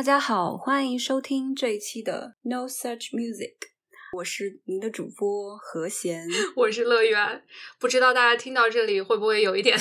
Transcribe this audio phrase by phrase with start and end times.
[0.00, 3.52] 大家好，欢迎收听这一期的 No Such Music，
[4.16, 6.26] 我是您的主播何贤，
[6.56, 7.44] 我是乐园。
[7.78, 9.78] 不知道大家听到这里会不会有一点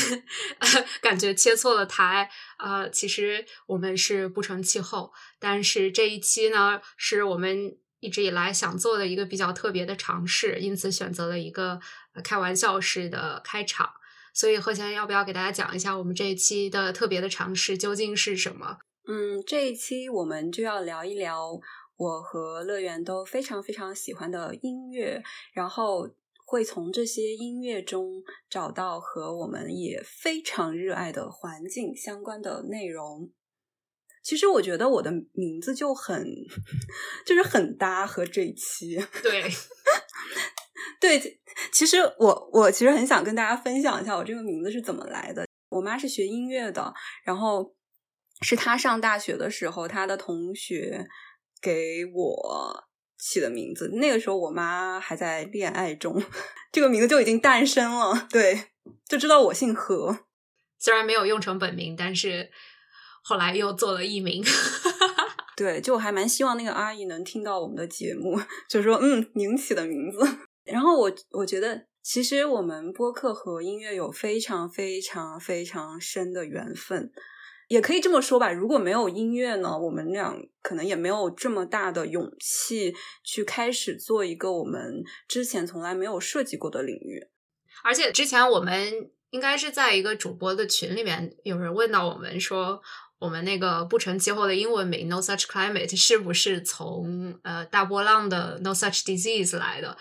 [0.99, 2.89] 感觉切错了台啊？
[2.89, 11.79] 其实我们是不成气候，但是这一期呢，是我们一直以来想做的一个比较特别的尝试，因此选择了一个
[12.25, 13.89] 开玩笑式的开场。
[14.33, 18.79] 所以何贤要不要给大家讲一下我们这一期的特别的尝试究竟是什么？
[19.11, 21.59] 嗯，这一期我们就要聊一聊
[21.97, 26.07] 我和乐园都非常非常喜欢的音乐，然后
[26.45, 33.31] 会从这些音乐中找到和我们也非常热爱的环境相关的内容。
[34.21, 36.23] 其实我觉得我的名字就很，
[37.25, 38.95] 就是很搭和这一期。
[39.23, 39.43] 对，
[41.01, 41.41] 对，
[41.71, 45.47] 其实我我其实很想跟大家分享一下我这个名字是怎么来的。
[45.69, 47.73] 我妈是学音乐的，然后。
[48.41, 51.07] 是他上大学的时候，他的同学
[51.61, 52.83] 给我
[53.17, 53.89] 起的名字。
[53.93, 56.23] 那个时候我妈还在恋爱中，
[56.71, 58.27] 这个名字就已经诞生了。
[58.29, 58.71] 对，
[59.07, 60.25] 就知道我姓何，
[60.77, 62.49] 虽然没有用成本名，但是
[63.23, 64.43] 后来又做了艺名。
[65.57, 70.19] 对，就我还蛮希望那个阿姨能听到我们的节目， 就说嗯，您起的名字。
[70.63, 77.11] 然后我我觉得，其实我们播客和音乐有非常非常非常深的缘分。
[77.69, 87.29] 也可以这么说吧，如果没有音乐呢，我们俩可能也没有这么大的勇气去开始做一个我们之前从来没有涉及过的领域。
[87.83, 92.81] 而且之前我们应该是在一个主播的群里面，有人问到我们说，
[93.19, 99.95] 我们那个不成气候的英文名 “No Such Climate” 是不是从呃大波浪的 “No Such Disease” 来的？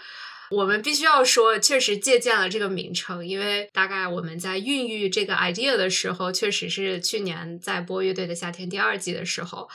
[0.50, 9.68] 我们必须要说，确实借鉴了这个名称，因为大概我们在孕育这个 idea 的时候，确实是去年在播乐队的夏天第二季的时候，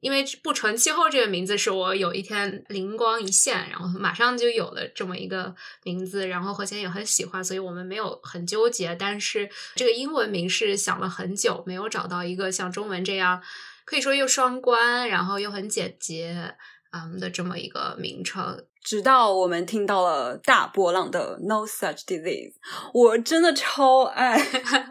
[0.00, 13.42] 因为不成气候这个名字是我有一天灵光一现，然后马上就有了这么一个名字，然后何贤也很喜欢，所以我们没有很纠结，但是这个英文名是想了很久，没有找到一个像中文这样
[13.84, 16.54] 可以说又双关，然后又很简洁。
[16.92, 22.54] 嗯的这么一个名称，直到我们听到了大波浪的 No Such Disease，
[22.94, 24.38] 我真的超爱。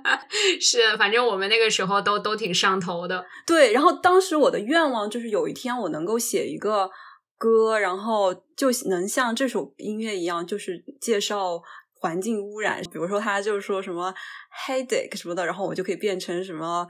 [0.62, 3.26] 是，反正我们那个时候都都挺上头的。
[3.48, 6.90] 对，然后当时我的愿望就是有一天我能够写一个
[7.38, 11.60] 歌，然后就能像这首音乐一样，就是介绍
[12.00, 12.82] 环境污染。
[12.92, 14.14] 比如说他就是说什么
[14.68, 16.88] headache 什么的，然后我就可以变成什么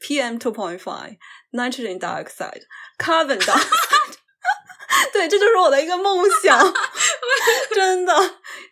[0.00, 1.16] PM two point five
[1.52, 2.62] nitrogen dioxide
[2.98, 4.18] carbon dioxide。
[5.12, 6.72] 对，这就是我的一个梦想，
[7.74, 8.14] 真的。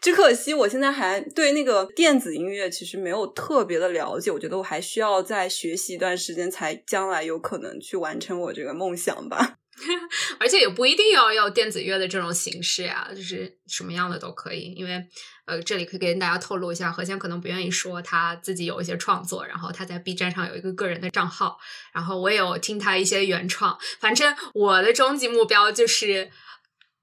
[0.00, 9.59] 只可惜我现在还对那个电子音乐其实没有特别的了解，我觉得我还需要再学习一段时间，才将来有可能去完成我这个梦想吧。
[10.38, 14.72] 而且也不一定要要电子乐的这种形式呀，就是什么样的都可以。
[14.76, 15.04] 因为
[15.46, 21.58] 呃，这里可以跟大家透露一下，何谦可能不愿意说他自己有一些创作，然后他在 B 站上有一个个人的账号，
[21.92, 23.78] 然后我也有听他一些原创。
[23.98, 26.30] 反正我的终极目标就是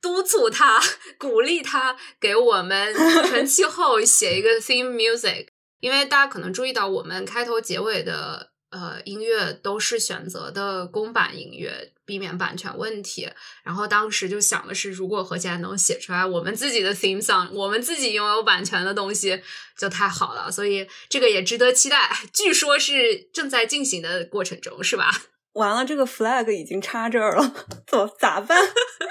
[0.01, 0.81] 督促他、
[1.17, 2.93] 鼓励他给我们
[3.29, 5.47] 成气候写一个 theme music，
[5.79, 8.51] 因为大家可能注意到我们开头结尾的。
[8.69, 13.29] 呃，音乐都是选择的公版音乐，避免版权问题。
[13.63, 19.41] 然后当时就想的是，如果何洁能写出来我们自己的 theme song，我们自己拥有版权的东西，
[19.77, 20.51] 就太好了。
[20.51, 22.11] 所以这个也值得期待。
[22.33, 25.09] 据说是正在进行的过程中，是吧？
[25.57, 27.53] 完了，这个 flag 已经插这儿了，
[27.85, 28.57] 怎么咋办？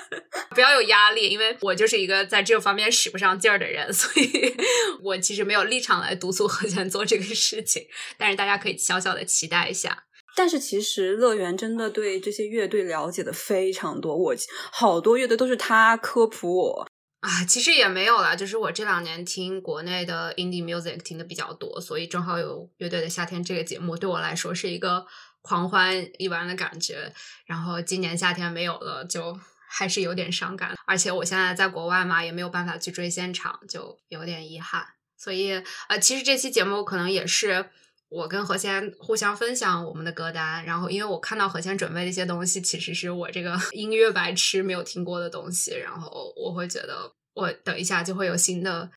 [0.55, 4.57] 不要有压力，因为我就是一个在这方面使不上劲儿的人， 所以
[5.03, 7.87] 我其实没有立场来督促何泉做这个事情。
[8.17, 10.05] 但是大家可以小小的期待一下。
[10.35, 14.35] 但是其实乐园真的对这些乐队了解的非常多，我
[14.71, 16.89] 好多乐队都是他科普我
[17.21, 17.45] 啊。
[17.45, 25.05] 其实也没有啦，就是我这两年听国内的 indie music 听的比较多，所以正好有乐队的夏天这个节目对我来说是一个。
[25.47, 27.13] 狂欢一般的感觉，
[27.45, 29.39] 然后今年夏天没有了，就
[29.69, 30.75] 还是有点伤感。
[30.87, 34.85] 而且我现在在国外嘛，也没有办法去追现场，就有点遗憾。
[35.17, 37.71] 所以，呃，其实这期节目可能也是
[38.09, 40.65] 我跟何仙互相分享我们的歌单。
[40.65, 45.77] 然后，因为我看到何仙准备的一些东西，其实是我这个 音乐白痴没有听过的东西。
[45.77, 48.91] 然后，我会觉得我等一下就会有新的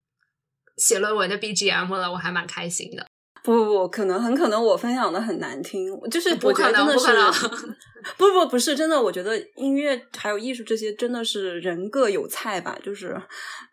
[0.78, 3.06] 写论文的 BGM 了，我还蛮开心的。
[3.44, 7.32] 不不不，可能很可能我分享的很难听，就是我可能，不可能。
[8.18, 12.78] 不不不是真的，我觉得音乐还有艺术这些真的是人各有菜吧。
[12.82, 13.22] 就是，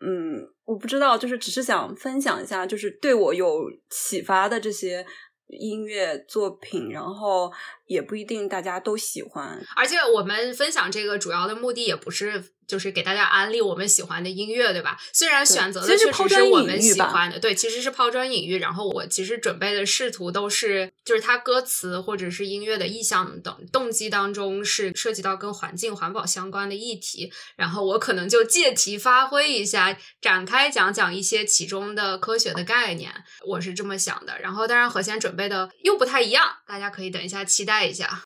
[0.00, 5.06] 嗯，我不知道，就是只是想分享一下，就是对我有启发的这些
[5.46, 7.52] 音乐作品，然后
[7.86, 9.60] 也不一定大家都喜欢。
[9.74, 14.98] 而且我们分享这个主要的目的也不是就是给大家安利我们喜欢的音乐，对吧？
[15.12, 18.58] 虽然选择的确实是我们喜欢的，对，其实是抛砖引玉。
[18.58, 33.12] 然后我其实准备的试图都是，就是它歌词或者是音乐的意向等动机当中是涉及到跟环境环保相关的议题，然后我可能就借题发挥一下，展开讲讲一些其中的科学的概念，
[33.46, 34.40] 我是这么想的。
[34.40, 38.22] 然后当然和弦准备的又不太一样，大家可以等一下期待一下。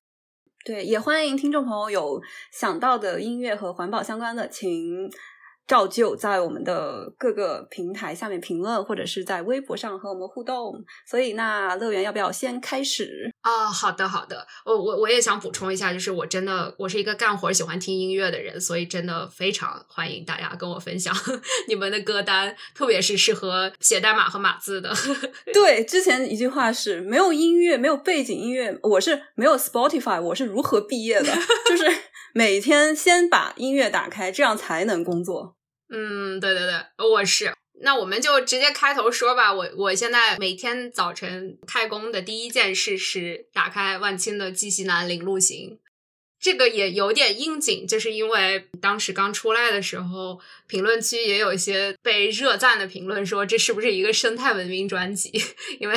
[0.65, 5.11] 对，也欢迎听众朋友有想到的音乐和环保相关的，请。
[5.71, 10.75] 照旧在我们的各个平台下面评论，或者是在微博上和我们互动。
[11.07, 13.67] 所以，那乐园要不要先开始啊？
[13.71, 14.45] 好的，好的。
[14.65, 21.15] 我我我也想补充一下，就是我真的我是一个干活喜欢听音乐的人，所以真的非常欢迎大家跟我分享
[21.69, 24.93] 你们的歌单，特别是适合写代码和码字的。
[25.55, 31.33] 对，之前一句话是没有音乐，没有背景音乐，我是没有 Spotify，我是如何毕业的？
[31.71, 31.85] 就是
[32.35, 35.55] 每天先把音乐打开，这样才能工作。
[35.91, 37.53] 嗯，对对对，我是。
[37.83, 39.53] 那我们就直接开头说吧。
[39.53, 45.71] 我我现在每天早晨开工的第一件事是打开万青的《记西南零路行》，
[46.39, 55.33] 这个也有点应景，就是因为当时刚出来的时候，评论区也有一些被热赞的评论，说这是不是一个生态文明专辑？
[55.81, 55.97] 因为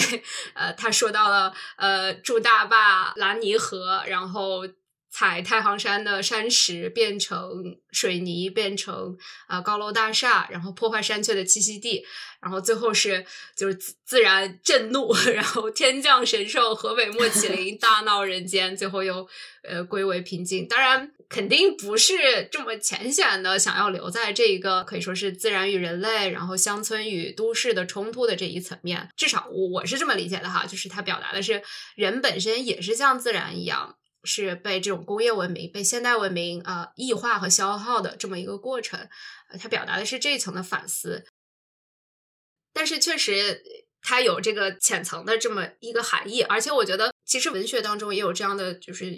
[0.54, 4.66] 呃，他说到了呃，筑大坝、拦泥河，然后。
[5.16, 9.16] 踩太行山的山石变成水泥，变成
[9.46, 12.04] 啊高楼大厦，然后破坏山雀的栖息地，
[12.42, 13.24] 然后最后是
[13.56, 19.28] 就是自然震怒， 然后天降神兽河北莫麒麟 大闹人间，最后又
[19.62, 20.68] 呃归为平静。
[20.68, 29.08] 当然肯定不是这么浅显的，想要留在这一个可以说是自然与人类，然后乡村与都市的冲突的这一层面。
[29.16, 31.62] 至少我是这么理解的哈，就是它表达的是
[31.96, 33.98] 人本身也是像自然一样。
[34.24, 39.10] 是被这种工业文明、被现代文明呃异化和消耗的这么一个过程，
[39.60, 41.26] 它表达的是这一层的反思。
[42.74, 43.62] 但是确实，
[44.02, 49.14] 它有这个浅层的这么一个含义，而且我觉得，其实文学当中也有这样的，就是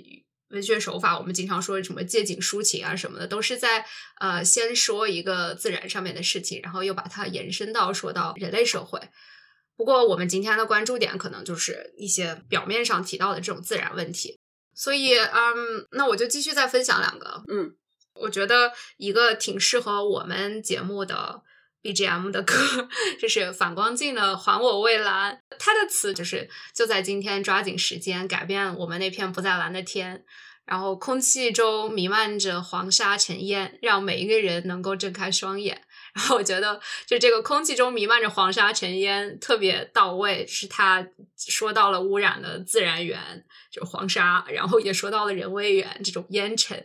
[0.50, 1.18] 文学手法。
[1.18, 3.86] 我们经常说什么借景抒情啊什么的，都是在
[4.20, 9.00] 呃先说一个自然上面的事情，然后又把它延伸到说到人类社会。
[9.78, 14.38] 不过，我们今天的关注点可能就是一些表面上提到的这种自然问题。
[14.76, 17.44] 所以，嗯，那我就继续再分享两个。
[17.48, 17.74] 嗯，
[18.14, 21.42] 我觉得一个挺适合我们节目的
[21.82, 22.54] BGM 的歌，
[23.20, 25.34] 就是反光镜的《还我蔚蓝》。
[25.58, 30.26] 它的词就是就在今天，抓紧时间改变我们那片不再蓝的天。
[30.66, 35.80] 然后空气中弥漫着黄沙尘烟，让每一个人能够睁开双眼。
[36.16, 41.08] 然后我觉得，就这个空气中弥漫着黄沙尘烟特别到位，是他
[41.38, 43.46] 说到了污染的自然源，
[43.76, 46.78] 就黄沙，然后也说到了人为远这种烟尘。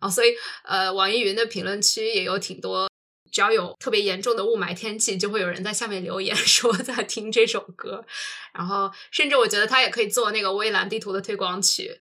[0.00, 0.28] 然后所以，
[0.64, 2.88] 呃，网易云的评论区也有挺多，
[3.30, 8.02] 只要有特别严重的雾霾天气，就会有人在下面留言 说在听这首歌。
[8.54, 12.00] 然后，甚至我觉得他也可以做那个蔚蓝地图的推广曲。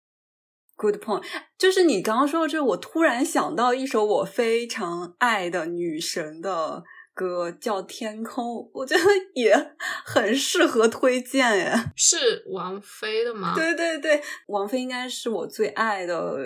[0.78, 1.24] Good point，
[1.58, 6.84] 就是你刚刚说的这，我突然想到一首我非常爱的女神的
[7.18, 11.74] 歌，叫《天空》，我觉得也很适合推荐耶。
[11.98, 13.56] 是王菲的吗？
[13.58, 16.38] 对对对，王菲应该是我最爱的，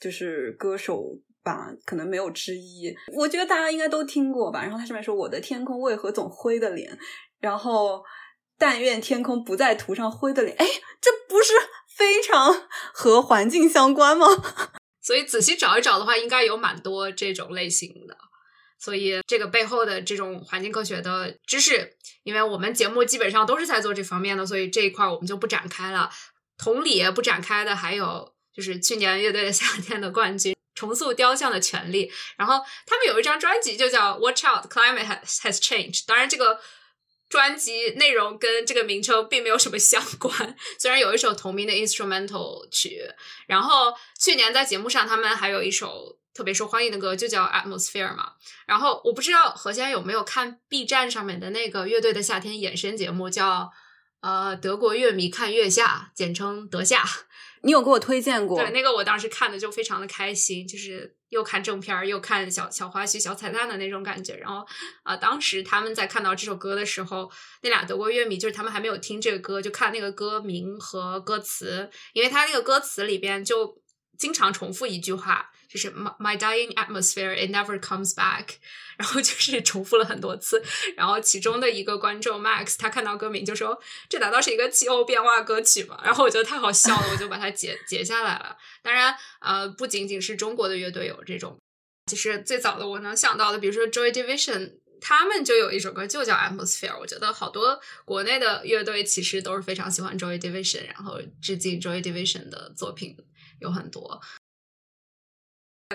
[0.00, 1.02] 就是歌手
[1.42, 2.94] 吧，可能没有之一。
[3.12, 4.62] 我觉得大家应该都听过吧。
[4.62, 6.96] 然后他上面说：“我的天空为何总灰的脸？”
[7.40, 8.04] 然后
[8.56, 10.56] 但愿天空不再涂上灰的脸。
[10.56, 10.64] 哎，
[11.00, 11.52] 这不是。
[11.96, 14.26] 非常和环境相关吗？
[15.00, 18.14] 所以仔细找一找的话，应该有蛮多这种类型的。
[18.78, 26.10] 所以这个背后的这种环境科学的知识，因为我们节目基本上都是在做这方面的，所以这一块我们就不展开了。
[26.58, 36.04] 同理，不展开的还有就是去年乐队的夏天的冠军重塑雕像的权利，然后他们有一张专辑就叫 Watch Out Climate Has Changed。
[36.06, 36.60] 当然这个。
[37.28, 43.02] 专辑内容跟这个名称并没有什么相关，虽然有一首同名的 instrumental 曲，
[43.48, 48.32] 然后去年在节目上他们还有一首特别受欢迎的歌，就叫 Atmosphere 嘛。
[48.66, 53.72] 然后我不知道何先有没有看 B 站上面的那个乐队的夏天衍生节目，叫
[54.20, 57.02] 呃德国乐迷看月下，简称德夏。
[57.62, 58.60] 你有给我推荐过？
[58.60, 64.36] 对，那个我当时看的就非常的开心，就是又看正片儿又看小小花絮、小彩蛋的那种感觉。
[64.36, 64.64] 然后
[65.02, 67.28] 啊，当时他们在看到这首歌的时候，
[67.62, 73.82] 那俩德国乐迷就是他们还没有听这个歌，就看那个歌名和歌词，因为他那个歌词里边就
[74.18, 78.56] 经常重复一句话，就是 “My my dying atmosphere, it never comes back”，
[78.96, 80.62] 然后就是重复了很多次。
[80.96, 88.56] 然后其中的一个观众 Max，他看到歌名就说：“这难道是一个气候变化歌曲吗？”然后我觉得太好笑了，我就把它截截下来了。
[88.82, 91.58] 当然，呃，不仅仅是中国的乐队有这种，
[92.10, 94.78] 其实最早的我能想到的，比如说 Joy Division。
[94.98, 103.14] 他们就有一首歌就叫 Atmosphere，我觉得好多国内的乐队其实都是非常喜欢 Joy Division，然后致敬 Joy Division 的作品
[103.60, 104.20] 有很多。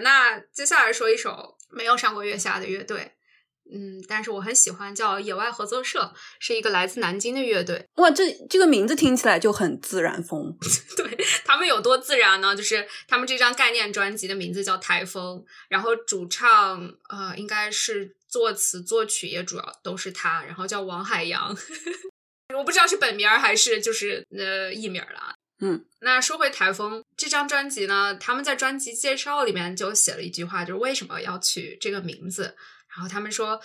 [0.02, 3.14] 那接下来说一首没有上过月下的乐队，
[3.72, 7.86] 嗯，但是我很喜欢，叫野外合作社，是一个来自南京的乐队。
[7.96, 10.58] 哇，这这个名字听起来就很自然风。
[10.96, 12.56] 对他们有多自然呢？
[12.56, 18.16] 就是他们这张概念专辑的名字叫台风，然后主唱呃应该是。
[18.32, 21.54] 作词作曲也主要都是他，然后叫王海洋，
[22.56, 25.36] 我不知道是本名还是就是呃艺名了。
[25.62, 32.56] 嗯，那说回台风这张专辑呢，他们在专辑介绍里面就写了一句话，就是为什么要取这个名字，
[32.94, 33.62] 然后他们说。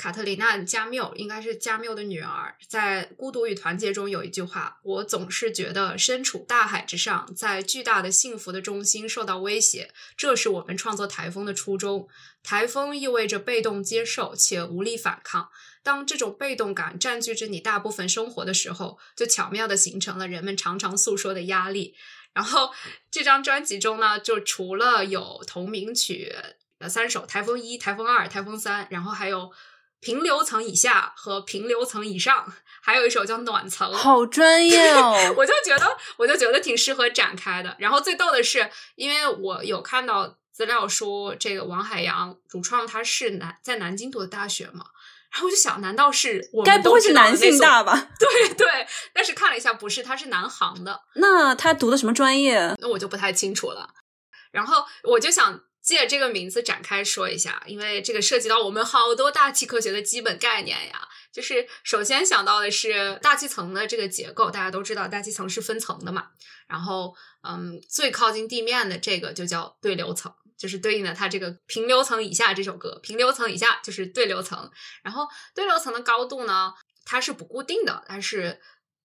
[0.00, 12.08] 卡特琳娜·加缪应该是加缪的女儿，在《孤独与团结》中有一句话：“我总是觉得身处大海之上，在巨大的幸福的中心受到威胁，这是我们创作台风的初衷。
[12.42, 15.50] 台风意味着被动接受且无力反抗。
[15.82, 21.94] 当这种被动感占据着你大部分生活的时候，就巧妙的形成了人们常常诉说的压力。”
[22.32, 22.70] 然后
[23.10, 26.34] 这张专辑中呢，就除了有同名曲
[26.78, 29.52] 呃三首，《台风一》《台风二》《台风三》，然后还有。
[30.00, 35.14] 平流层以下和平流层以上，还有一首叫暖层，好专业哦！
[35.36, 37.76] 我就觉得，我就觉得挺适合展开的。
[37.78, 44.86] 然后最逗的是，因为我有看到资料说，这个王海洋主创他是南在南京读的大学嘛，
[45.32, 48.08] 然后我就想，难道是我该不会是南信大 吧？
[48.18, 51.02] 对对，但是看了一下，不是，他是南航的。
[51.16, 52.74] 那他读的什么专业？
[52.80, 53.90] 那我就不太清楚了。
[54.50, 55.60] 然后我就想。
[55.82, 61.08] 借这个名字展开说一下，因为这个涉及到我们好多大气科学的基本概念呀。
[61.32, 66.30] 就是首先想到的是大气层的这个结构，大家都知道大气层是分层的嘛。
[66.66, 74.70] 然后，嗯，最靠近地面的这个就叫对流层，就是对应的它这个平流层以下这首歌，平流层以下就是对流层。
[75.02, 78.60] 然后对流层的高度呢，它是不固定的，它是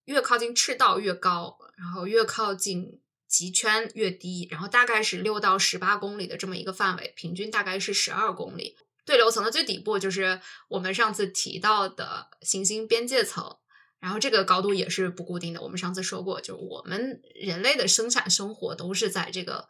[0.06, 3.00] 越靠近赤道越高，然后越靠近。
[3.36, 8.78] 极圈越低，然后大概是六到十八公里的这么一个范围，平均大概是十二公里。
[9.04, 10.40] 对流层的最底部就是
[10.70, 13.58] 我们上次提到的行星边界层，
[14.00, 15.62] 然后这个高度也是不固定的。
[15.62, 19.68] 我们上次说过，就是我们人类的生产生活都是在这个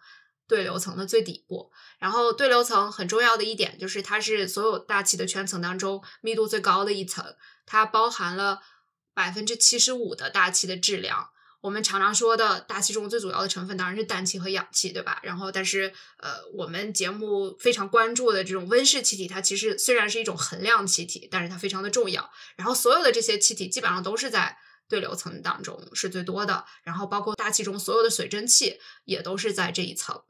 [0.48, 1.72] 对流层的最底部。
[1.98, 8.62] 然后对流层很重要的一点就是，它是所有大气的圈层当中密度最高的一层，它包含了
[9.16, 11.32] 百分之七十五的大气的质量。
[11.66, 15.20] 我们常常说的大气中最主要的成分当然是氮气和氧气，对吧？
[15.24, 22.30] 然后，但是，呃，我们节目非常关注的这种温室气体，它其实虽然是一种衡量气体，但是它非常的重要。
[22.56, 24.56] 然后，所有的这些气体基本上都是在
[24.88, 26.66] 对流层当中是最多的。
[26.84, 30.22] 然后，包括大气中所有的水蒸气也都是在这一层。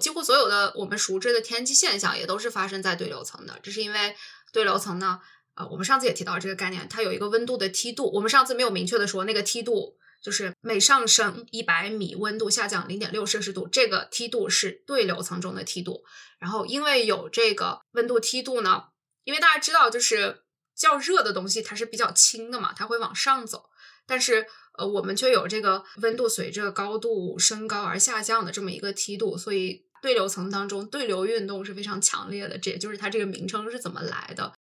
[0.00, 3.60] 几乎所有的我们熟知的天气现象也都是发生在对流层的。
[3.62, 4.16] 这是因为
[4.50, 5.20] 对流层呢，
[5.56, 8.10] 呃，我们上次也提到这个概念，它有一个温度的梯度。
[8.14, 9.98] 我们上次没有明确的说那个梯度。
[10.24, 16.02] 就是每上升一百米，温度下降零点六摄氏度，这个梯度是对流层中的梯度。
[16.38, 18.84] 然后因为有这个温度梯度呢，
[19.24, 23.66] 因为大家知道，就是较热的东西它是比较轻的嘛，它会往上走。
[24.06, 24.46] 但是
[24.78, 32.56] 呃，我们却有这个温度随着高度升高而下降的这么一个梯度，所以对流层当中对流运动是非常强烈的。
[32.56, 34.54] 这也就是它这个名称是怎么来的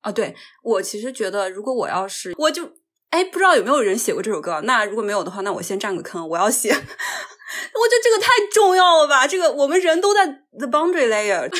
[0.00, 0.10] 啊？
[0.10, 2.80] 对我其实觉得，如果我要是我就。
[3.12, 4.62] 哎，不知道有没有人写过这首歌？
[4.64, 6.70] 那如果没有的话，那我先占个坑，我要写。
[6.72, 9.26] 我觉得这个太重要了吧？
[9.26, 11.50] 这个我们人都在 the boundary layer。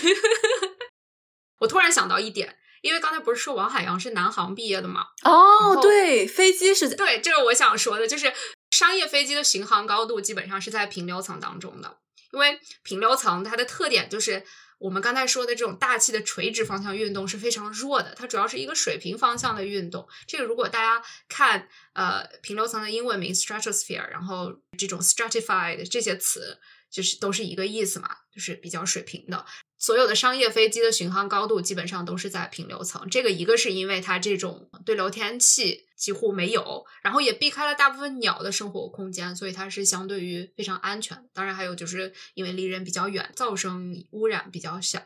[1.60, 5.04] 我突然想到一点，因为刚才不是说王海洋是南航毕业的吗？
[5.24, 8.32] 哦，对，飞机是对，这个我想说的，就是
[8.70, 11.98] 商业飞机的巡航高度基本上是在平流层当中的，
[12.32, 14.42] 因为平流层它的特点就是。
[14.82, 20.08] 我们刚才说的这种大气的垂直方向运动是非常弱的，它主要是一个水平方向的运动。
[20.26, 26.58] 这个如果大家看呃平流层的英文名 stratosphere，然后这种 stratified 这些词，
[26.90, 29.46] 就是都是一个意思嘛，就是比较水平的。
[29.82, 41.28] 所有的商业飞机的巡航高度基本上都是在平流层，这个一个是因为它这种对流天气几乎没有，然后也避开了大部分鸟的生活空间，所以它是相对于非常安全。
[41.34, 45.02] 当然还有就是因为离人比较远，噪声污染比较小，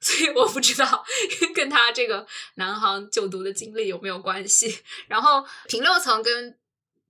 [0.00, 1.04] 所以我不知道
[1.54, 4.78] 跟他这个南航就读的经历有没有关系。
[5.06, 6.56] 然后平流层跟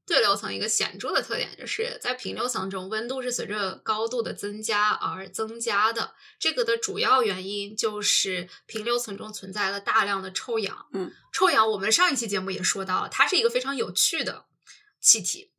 [0.06, 6.14] 对流层一个显著的特点，就是在平流层中，温度是随着高度的增加而增加的。
[6.38, 10.86] 这个的主要原因就是平流层中存在了大量的臭氧。
[10.92, 14.44] 嗯，臭氧我们上一期节目也说到了，它是一个非常有趣的
[15.00, 15.52] 气体。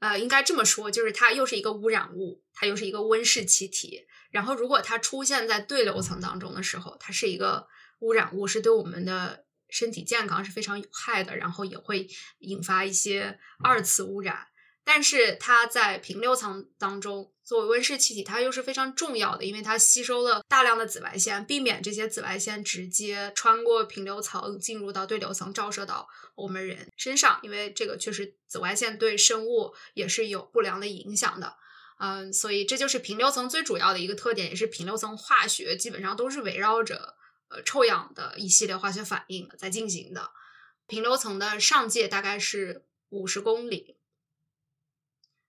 [0.00, 4.06] 呃，应该这么说，就是它又是一个污染物，它又是一个温室气体。
[4.30, 7.66] 然后，如果它出现在对流层当中的时候，它是一个
[8.00, 9.46] 污染物，是对我们的。
[9.68, 12.08] 身体健康是非常有害的，然后也会
[12.38, 14.46] 引发一些二次污染。
[14.84, 27.38] 但是它在平流层当中作为温室气体，它又是非常重要的，因为它吸收了大量的紫外线，避免这些紫外线直接穿过平流层进入到对流层，照射到我们人身上。
[27.42, 31.54] 因为这个确实紫外线对生物也是有不良的影响的。
[31.98, 37.17] 嗯，所以这就是平流层最主要的一个特点，也是平流层化学基本上都是围绕着。
[37.48, 40.30] 呃，臭氧的一系列化学反应在进行的，
[40.86, 43.96] 平流层的上界大概是五十公里，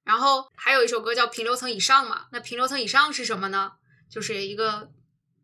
[0.04, 3.74] 然后还有一首歌叫《平流层以上》嘛，那平流层以上是什么呢？
[4.10, 4.92] 就是一个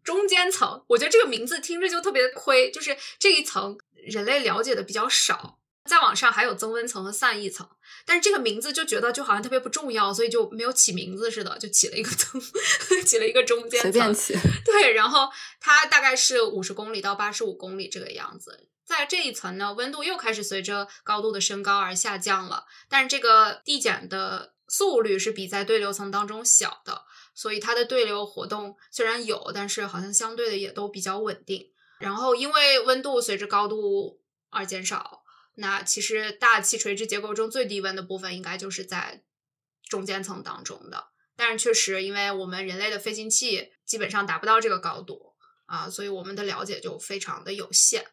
[0.03, 5.59] 中间层，我觉得这个名字听着就特别亏，就是这一层人类了解的比较少。
[5.85, 7.67] 再往上还有增温层和散逸层，
[8.05, 12.41] 但是这个名字就觉得就好像特别不重要，所以就没有起名字似的，就起了一个增，
[13.05, 14.35] 起了一个中间随便起。
[14.65, 18.67] 对，然后它大概是五十公里到八十五公里这个样子。
[18.83, 27.03] 在这一层呢，温度又开始随着高度的升高而下降了，但是这个递减的速率是比在对流层当中小的，
[27.35, 31.71] 所以它的对流活动虽然有，但是好像相对的也都比较稳定。
[31.99, 35.21] 然后因为温度随着高度而减少。
[35.57, 39.23] 那其实大气垂直结构中最低温的部分应该就是在
[39.89, 41.07] 中间层当中的，
[41.37, 45.33] 但是确实因为我们人类的飞行器基本上达不到这个高度
[45.65, 48.05] 啊，所以我们的了解就非常的有限。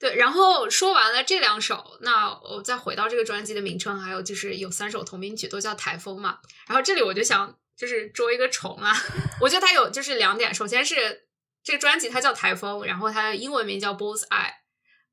[0.00, 6.40] 对，然后说完了这两首，那我再回到这个专辑的名称，还有就是有三首同名曲都叫台风嘛。
[6.66, 8.92] 然后这里我就想就是捉一个虫啊，
[9.40, 11.28] 我觉得它有就是两点，首先是
[11.62, 14.54] 这个专辑它叫台风，然后它的英文名叫 Bull's Eye，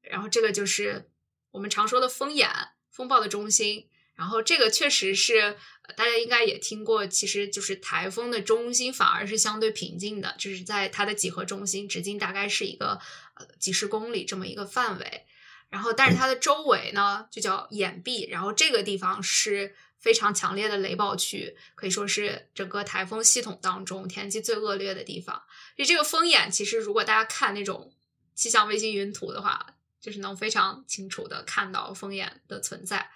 [0.01, 1.11] 然后这个就是。
[1.51, 2.49] 我们常说的风眼，
[2.91, 5.57] 风暴的中心，然后这个确实是
[5.95, 12.99] 大家应该也听过，其实就是台风的中心反而是相对平静的，就是在它的几何中心直径大概是一个
[13.35, 15.25] 呃几十公里这么一个范围，
[15.69, 25.43] 然后但是它的周围呢就叫眼壁，然后这个地方是非常强烈的雷暴区，可以说是整个台风系统当中天气最恶劣的地方。
[25.77, 27.93] 就这个风眼，其实如果大家看那种
[28.35, 29.73] 气象卫星云图的话。
[29.99, 33.09] 就是能非常清楚的看到风眼的存在。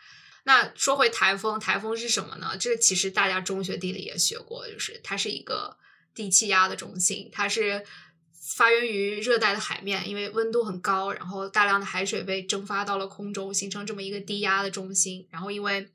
[0.43, 2.57] 那说回台风，台风是什么呢？
[2.59, 5.77] 这其实大家中学地理也学过，就是它是一个
[6.15, 7.85] 低气压的中心，它是
[8.33, 15.27] 发源于热带的海面，因为温度很高，然后大量的海水被蒸发到了空中，形成这么一个低压的中心。
[15.29, 15.91] 然后因为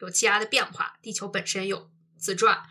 [0.00, 2.64] 有气压的变化，地球本身有自转。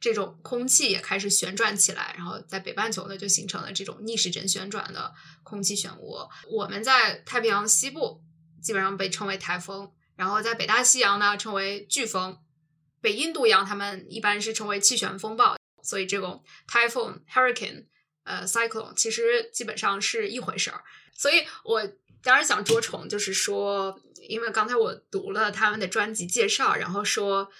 [0.00, 6.28] 这种空气也开始旋转起来，然后在北半球呢就形成了这种逆时针旋转的空气漩涡。
[6.48, 8.22] 我们在太平洋西部
[8.62, 12.38] 基本上被称为台风，然后在北大西洋呢称为飓风，
[13.00, 15.56] 北印度洋他们一般是称为气旋风暴。
[15.82, 17.86] 所以这种 typhoon、hurricane、
[18.22, 20.84] 呃 cyclone 其实基本上是一回事儿。
[21.12, 21.84] 所以我
[22.22, 27.50] 当然想捉虫，就是说，因为刚才我读了他们的专辑介绍，然后说。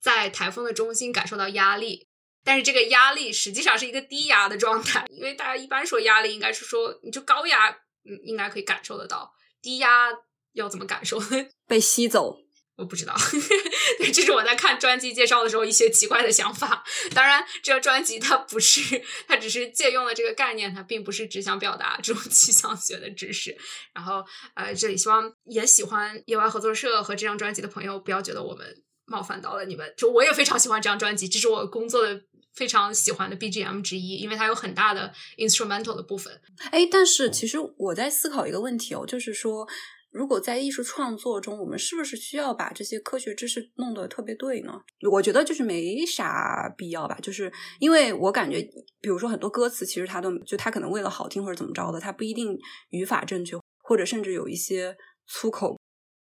[0.00, 2.06] 在台风的中心感受到压力，
[2.44, 7.70] 但是这个压力实际上是一个低压的状态，因为大家一般说压力应该是说你就高压，
[8.04, 10.08] 嗯，应该可以感受得到，低压
[10.52, 11.18] 要怎么感受？
[11.66, 12.38] 被吸走？
[12.76, 13.16] 我不知道，
[14.12, 16.84] 这是我在看专辑介绍的时候一些奇怪的想法。
[17.14, 23.56] 当然，这个专辑它不是，它只是借用了这个概念，它并不是只想表达这种 气象学的知识。
[23.94, 24.22] 然后，
[24.54, 28.84] 呃，这里希望也喜欢野外合作社和这张专辑的朋友不要觉得我们。
[29.06, 32.20] 冒犯到了你们，就我也非常喜欢这张专辑，这是我工作的
[32.54, 36.40] 非常喜欢的 BGM 之一，因为它有很大的 instrumental 的部分。
[36.70, 39.66] 哎，但是其实我在思考一个问题哦，就是说，
[40.10, 44.80] 如果在艺术创作中，我们是不是需要把这些科学知识弄得特别对呢？
[45.10, 48.60] 我觉得就是没啥必要吧，就是因为我感觉，
[49.00, 52.58] 比如说很多歌词，其实它都就它可能为了好听或者怎么着的，它不一定
[52.90, 55.78] 语法正确，或者甚至有一些粗口。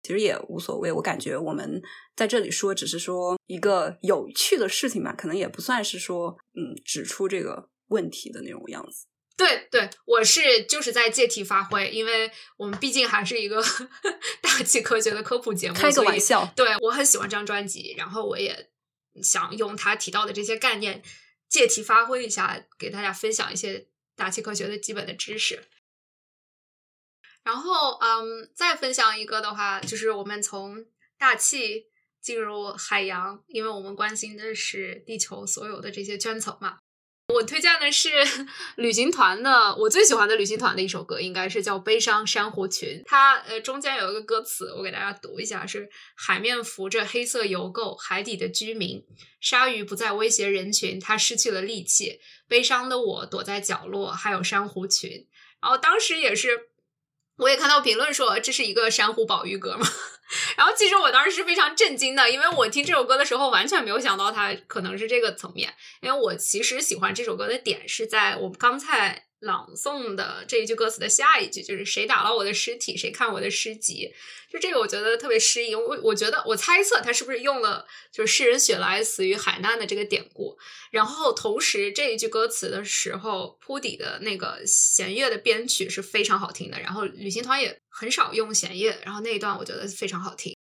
[0.03, 1.83] 其实也无所谓，我感觉我们
[2.15, 9.07] 在这里说，只是说一个有趣的事情吧，可能也不算是说，嗯，指出这个问题的那种样子。
[9.37, 13.63] 对对，我是就是在借题发挥，因为我们毕竟还是一个
[14.43, 16.53] 大气科学的科普节目，开个玩笑。
[16.57, 18.71] 对我很喜欢这张专辑，然后我也
[19.23, 21.03] 想用他提到的这些概念
[21.49, 25.63] 借题发挥一下，给大家分享一些大气科学的基本的知识。
[27.49, 30.85] 然后，嗯，再分享一个的话，就是我们从
[31.19, 31.87] 大气
[32.21, 36.77] 进入海洋，因为我们关心的是地球所有的这些圈层嘛。
[37.33, 38.11] 我推荐的是
[38.77, 42.99] 旅行团的，我最喜欢的旅行团的一首歌，应该是叫《悲伤珊瑚群》。
[43.07, 49.03] 它呃中间有一个歌词，我给大家读一下：是海面浮着黑色油垢，海底的居民，
[49.41, 52.21] 鲨鱼不再威胁人群，它失去了力气。
[52.47, 55.27] 悲伤的我躲在角落，还有珊瑚群。
[55.63, 56.69] 然后当时也是，
[57.39, 59.87] 我也看到评论说这是一个珊瑚宝玉歌嘛。
[60.59, 65.73] 然后其实我当时是非常震惊的，因为我听这首歌的时候完全没有想到它可能是这个层面。
[66.03, 74.13] 因为我其实喜欢这首歌的点是在我刚才朗诵的这一句歌词的下一句，就是谁打捞我的尸体，谁看我的诗集。
[74.51, 80.59] 就这个我觉得特别诗意，我我觉得我猜测他是不是用了就是诗人雪莱死于海难的这个典故。
[80.91, 86.81] 然后同时这一句歌词的时候铺底的那个弦乐的编曲是非常好听的。
[86.81, 90.57] 然后旅行团也很少用弦乐，然后那一段我觉得非常好听。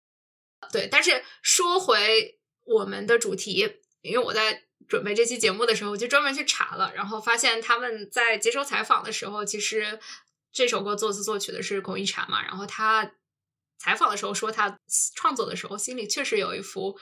[0.73, 3.69] 对，但是说回我们的主题，
[4.01, 9.99] 因为我在准备这期节目的时候我就专门去查了，然后发现他们在接受采访的时候，其实
[10.53, 13.12] 这首歌作词作曲的是孔一婵嘛，然后他。
[13.79, 14.79] 采访的时候说，他
[15.16, 16.97] 创作的时候心里确实有一幅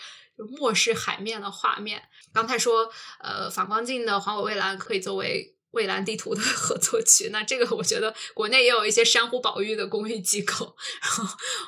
[0.58, 2.02] 漠视海面的画面。
[2.32, 7.30] 刚才说，呃，反光镜的《环我蔚蓝》可以作为蔚蓝地图的 合作曲。
[7.30, 11.24] 那这个我觉得国内也有一些珊瑚保育的公益机构，然 后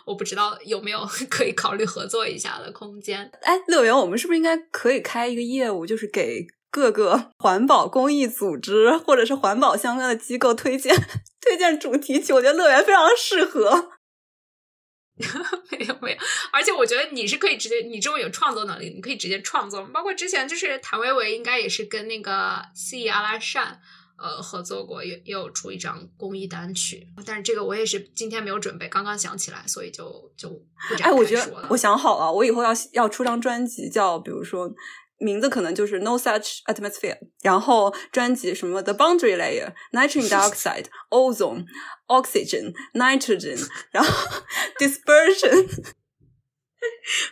[0.07, 3.31] 我不知道有没有 可以考虑合作一下的空间。
[3.43, 10.95] 哎，乐园，我们是不是应该可以开一个业务，就是给各个环保公益组织或者是环保相关的机构推荐
[11.41, 12.33] 推荐主题曲？
[12.33, 13.93] 我觉得乐园非常适合。
[15.71, 16.19] 没有没有，
[16.53, 19.85] 而且我觉得你是可以直接，你这种有创作能力，你可以直接创作。
[19.87, 23.81] 包括之前就是谭维维，应该也是跟那个 C 阿拉善
[24.17, 27.07] 呃合作过，也也有出一张公益单曲。
[27.27, 30.49] 但是这个我也是今天没有准备，刚刚想起来，所以就就
[31.03, 34.73] 哎，我觉得我想好了，我以后要要出张专辑，叫比如说。
[35.23, 41.67] 名字可能就是 No Such Atmosphere，然后专辑什么 The Boundary Layer、 Nitrogen Dioxide、Ozone、
[42.09, 44.43] Oxygen、Nitrogen，然后
[44.79, 45.95] Dispersion。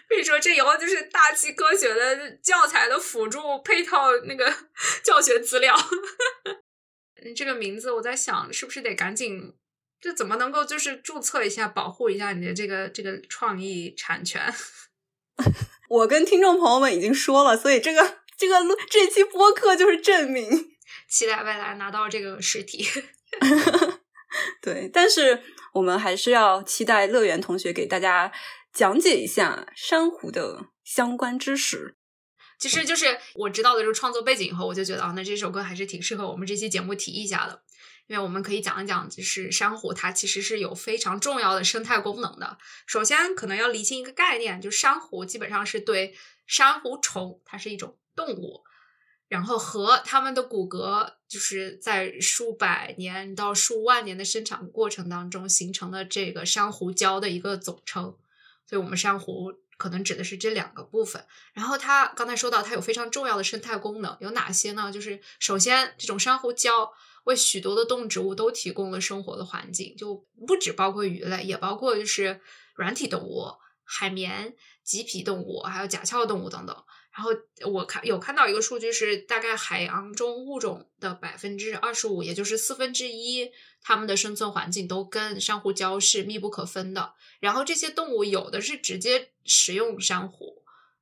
[0.08, 4.54] 可以说这以后就是大气科学的教材的辅助配套那个
[5.02, 5.76] 教学资料。
[7.34, 9.52] 这个名字我在想，是不是得赶紧，
[10.00, 14.40] 这怎么能够就是注册一下，保护一下你的这个这个创意产权？
[15.88, 20.70] 我跟听众朋友们已经说了，所以这个这个录这期播客就是证明，
[21.08, 22.86] 期待未来拿到这个实体。
[24.62, 28.30] 对，但是我们还是要期待乐园同学给大家
[28.72, 31.96] 讲解一下珊瑚的相关知识。
[32.58, 37.62] 其实就是我知道的这个创作背景以后，我就觉得啊，那这首歌还是挺适合我们这期节目提一下的。
[38.10, 42.58] 因为我们可以讲一讲，就是珊瑚它其实是有非常重要的生态功能的。
[42.84, 46.12] 首先，可能要理清一个概念，就珊瑚基本上是对
[46.44, 48.64] 珊瑚虫，它是一种动物，
[49.28, 58.16] 然后和它们的骨骼，就是在数百年到数万年的生长过程当中形成的这个珊瑚礁的一个总称。
[58.66, 61.24] 所以，我们珊瑚可能指的是这两个部分。
[61.52, 64.90] 然后，它刚才说到它有非常重要的生态功能，有哪些呢？
[64.90, 66.90] 就是首先，这种珊瑚礁。
[67.24, 70.14] 为许多的动植物都提供了生活的环境，就
[70.46, 72.40] 不只包括鱼类，也包括就是
[72.74, 73.46] 软体动物、
[73.84, 76.76] 海绵、棘皮动物，还有甲壳动物等等。
[77.12, 77.30] 然后
[77.70, 83.50] 我看有看到一个数据是，大概海洋中物种的百分之二十五，也就是四分之一，
[83.82, 87.14] 它们的生存环境都跟珊瑚礁是密不可分的。
[87.40, 90.59] 然后这些动物有的是直接食用珊瑚，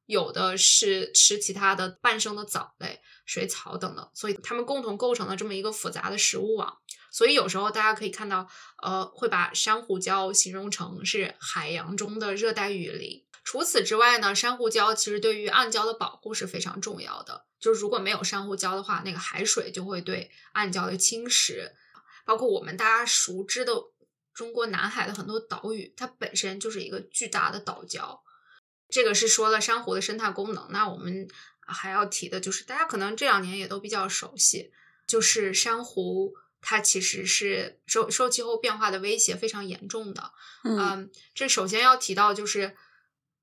[0.09, 3.01] 有的是吃其他的半生的藻类。
[3.25, 6.79] 水草等等，所以它们共同构成了这么一个复杂的食物网。
[7.13, 8.49] 所以有时候大家可以看到，
[8.83, 13.23] 呃，会把珊瑚礁形容成是海洋中的热带雨林。
[13.45, 17.45] 除此之外呢，珊瑚礁其实对于暗礁的保护是非常重要的。
[17.61, 21.71] 就是如果没有珊瑚礁的话，那个海水就会对暗礁的侵蚀。
[22.25, 23.75] 包括我们大家熟知的
[24.33, 28.21] 中国南海的很多岛屿，它本身就是一个巨大的岛礁。
[28.89, 30.67] 这个是说了珊瑚的生态功能。
[30.71, 31.29] 那我们。
[31.71, 34.73] 还要提的就是，大家可能这两年也都比较熟悉，
[35.07, 40.33] 就是珊瑚，它其实是受受气候变化的威胁非常严重的。
[40.65, 42.75] 嗯，这首先要提到就是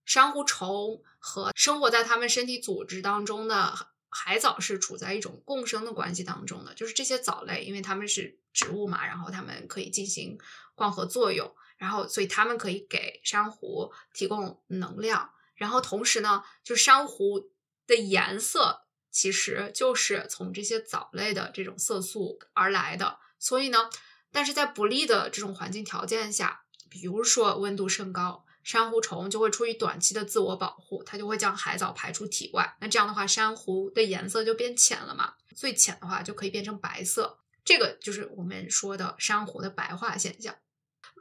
[0.05, 6.73] 珊瑚虫和生活在它们身体组织当中的海藻是处在一种共生的关系当中的。
[6.73, 10.35] 就是这些藻类，因为它们是植物嘛，然后它们可以进行
[10.73, 17.51] 光合作用，然后所以它们可以给珊瑚提供能量，然后同时呢，就珊瑚。
[17.87, 23.91] 的颜色其实就是从这些藻类的这种色素而来的，所以呢，
[24.31, 32.75] 但是在不利的这种环境条件下，比如说温度升高、珊瑚虫就会出于短期的自我保护，它就会将海藻排出体外。
[32.81, 35.35] 那这样的话，珊瑚的颜色就变浅了嘛？
[35.55, 40.55] 最浅的话就可以变成白色，这个就是我们说的珊瑚的白化现象。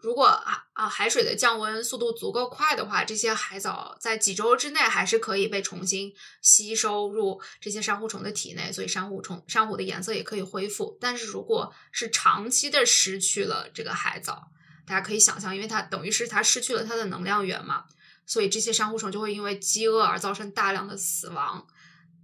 [0.05, 6.13] 如果啊啊海水的降温速度足够快的话，这些海藻在几周之内还是可以被重新
[6.43, 10.99] 吸收入这些珊瑚虫的体内，所以珊瑚虫珊瑚的颜色也可以恢复。
[11.01, 14.51] 但是如果是长期的失去了这个海藻，
[14.87, 17.85] 大家可以想象，因为它等于是它失去了它的能量源嘛，
[18.27, 21.67] 所以这些珊瑚虫就会因为饥饿而造成大量的死亡，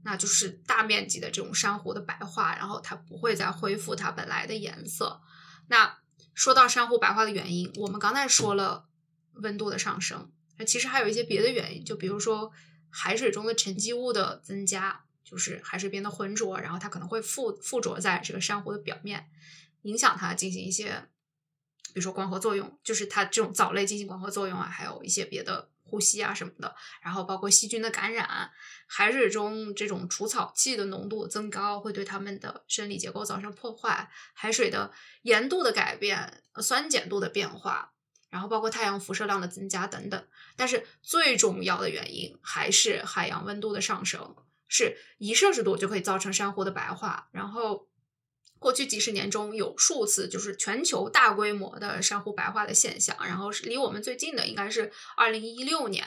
[0.05, 5.23] 那就是大面积的这种珊瑚的白化，然后它不会再恢复它本来的颜色。
[5.69, 5.99] 那
[6.40, 8.88] 说到珊瑚白化的原因，我们刚才说了
[9.35, 12.50] 温度的上升，那其实还有一些别的原因，就比如说
[12.88, 19.29] 海水中的沉积物的增加，就是海水变得浑浊，然后它可能会附附着在这个珊瑚的表面，
[19.83, 21.09] 影响它进行一些，
[21.92, 28.50] 比如说光合作用，就是它这种藻类进行光合作用啊，还有一些别的呼吸啊什么的，然后包括细菌的感染，
[28.87, 37.92] 海水中这种除草剂的浓度增高会对它们的生理结构造成破坏，海水的盐度的改变、酸碱度的变化，
[38.31, 40.26] 然后包括太阳辐射量的增加等等。
[40.57, 44.37] 但是最重要的原因还是海洋温度的上升，
[44.68, 47.29] 是一摄氏度就可以造成珊瑚的白化。
[47.33, 47.89] 然后
[48.61, 56.07] 过去几十年中有数次就是全球大规模的珊瑚白化的现象，然后是离我们最近的应该是二零一六年，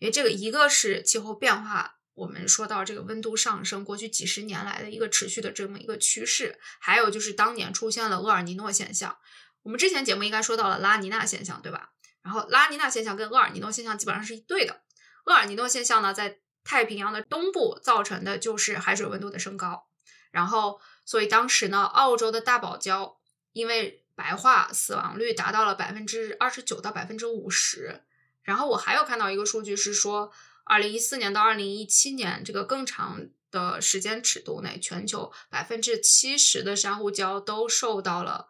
[0.00, 1.98] 因为这个一个是气候变化。
[2.14, 9.16] 我们说到这个温度上升，过去几十年来的一个持续的这么一个趋势，还有就是当年出现了厄尔尼诺现象。
[9.62, 11.92] 我们之前节目应该说到了拉尼娜现象，对吧？
[12.22, 14.82] 然后拉尼娜现象跟厄尔尼诺现象基本上是一对的。
[15.26, 19.86] 厄尔尼诺现象呢，在太平洋的东部造成的就是海水温度的升高，
[20.30, 20.78] 然后
[21.10, 23.16] 所以当时呢，澳洲的大堡礁
[23.52, 28.02] 因为白化死亡率达到了百分之二十九到百分之五十。
[28.42, 30.30] 然后我还有看到一个数据是说。
[30.64, 38.46] 二零一四年到二零一七年这个更长的时间尺度内，全球百分之七十的珊瑚礁都受到了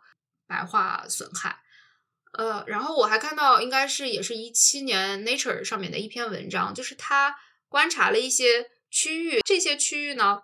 [0.46, 1.62] 白化损害。
[2.32, 7.38] 呃，然后我还看到，应该是也是一七年 Nature 上面的一篇文章，就是他
[7.70, 10.42] 观察了一些区域，这些区域呢，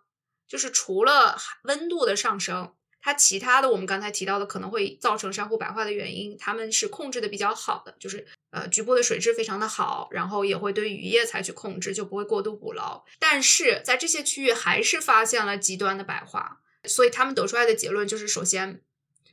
[0.48, 8.26] 就是除了温度的上升，它其他的我们刚才提到的可能会造成珊瑚白化的原因，他们是控制的比较好的，就是。
[8.50, 13.04] 呃，局部的水质非常的好，然后也会对渔业采取控制，就不会过度捕捞。
[13.18, 18.80] 但是在这些区域还是发现了极端的白化，所以他们得出来的结论就是：首先，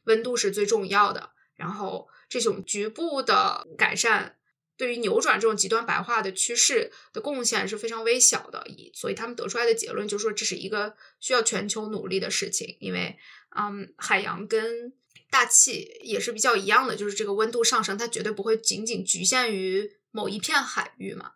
[0.05, 4.35] 温度是最重要的，然后这种局部的改善
[4.77, 8.65] 对于扭转这种极端白化的趋势的贡献是非常微小的。
[8.93, 13.17] 所以他们得出来的结论就是说，这是一个需要全球努力的事情，因为，
[13.55, 14.93] 嗯，海洋跟
[15.29, 21.33] 大气也是比较一样的，就是这个温度上升，它绝对不会仅仅局限于某一片海域嘛。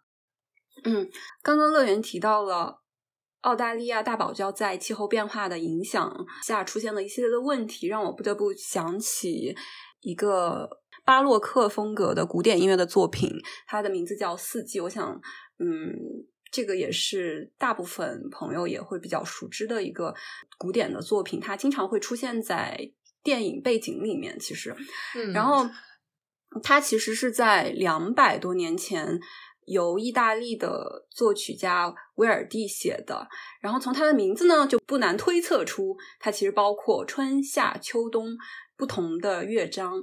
[0.83, 1.09] 嗯，
[1.41, 2.81] 刚刚乐园提到了
[3.41, 9.55] 澳大利亚大堡礁在气候变化的影响下出现了一系列的问题，让我不得不想起
[10.01, 13.31] 一个巴洛克风格的古典音乐的作品，
[13.65, 14.79] 它的名字叫《四季》。
[14.83, 15.09] 我想，
[15.59, 15.95] 嗯，
[16.51, 20.13] 这个也是大部分朋友也会比较熟知的一个
[20.57, 22.91] 古典的作品，它经常会出现在。
[23.23, 24.73] 电影背景里面，其实，
[25.33, 25.69] 然后
[26.63, 29.19] 它其实是在两百多年前
[29.65, 33.27] 由意大利的作曲家威尔第写的。
[33.59, 38.29] 然后从它的名字呢，就不难推测出它其实包括春夏秋冬
[38.77, 40.01] 不同的乐章。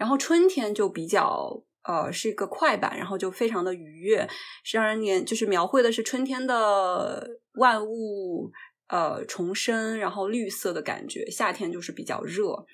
[0.00, 4.28] 然后春天就比较呃是一个快板，然后就非常的愉悦，
[4.64, 8.50] 是让人年就是描绘的是春天的万物。
[8.92, 11.30] 呃，重生，然后绿色的感觉。
[11.30, 12.66] 夏天就是比较热，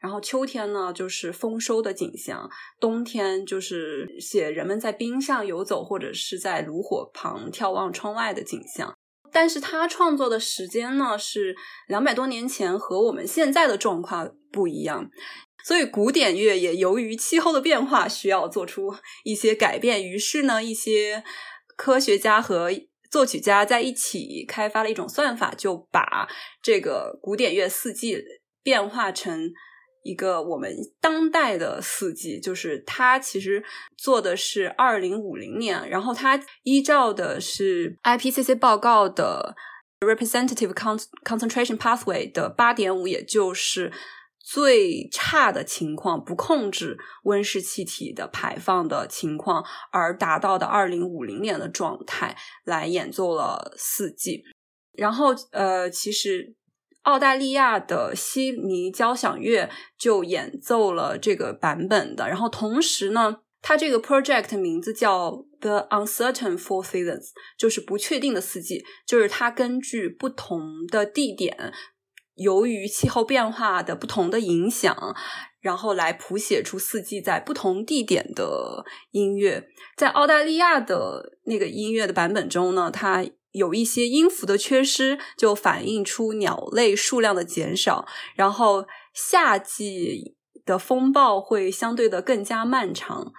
[0.00, 8.94] 然后秋天呢就是丰收的景象，冬天就是写人们在冰上游走或者是在炉火旁眺望窗外的景象。
[9.32, 11.56] 但是他创作的时间呢是
[11.88, 15.10] 两百多年前，和我们现在的状况不一样，
[15.64, 20.06] 所以古典乐也由于气候的变化需要做出一些改变。
[20.06, 21.24] 于是呢，一些
[21.74, 22.70] 科学家和
[23.10, 26.28] 作曲家在一起开发了一种算法，就把
[26.62, 28.22] 这个古典乐四季
[28.62, 29.50] 变化成
[30.02, 32.38] 一个我们当代的四季。
[32.38, 33.64] 就是它其实
[33.96, 39.56] 做的是二零五零年，然后它依照的是 IPCC 报告的
[40.00, 43.90] representative Con Concentration pathway 的八点五，也就是。
[44.46, 54.44] 最差的情况，不控制温室气体的排放的情况，而达到的二零五零年的状态来演奏了四季。
[54.92, 56.54] 然后，呃，其实
[57.02, 62.28] 澳大利亚的悉尼交响乐就演奏了这个版本的。
[62.28, 71.72] 然后，同时呢，它这个 project 名字叫 The Uncertain Four Seasons，就是不确定的四季，就是它根据不同的地点，
[72.34, 75.14] 由于气候变化的不同的影响，
[75.60, 79.68] 然后来谱写出四季在不同地点的音乐。
[79.96, 93.32] 在澳大利亚的那个音乐的版本中呢，它有一些音符的缺失，就反映出鸟类数量的减少，然后夏季的风暴会相对的更加漫长。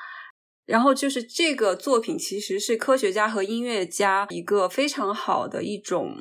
[0.66, 6.16] 然后就是这个作品，其实是科学家和音乐家一个非常好的一种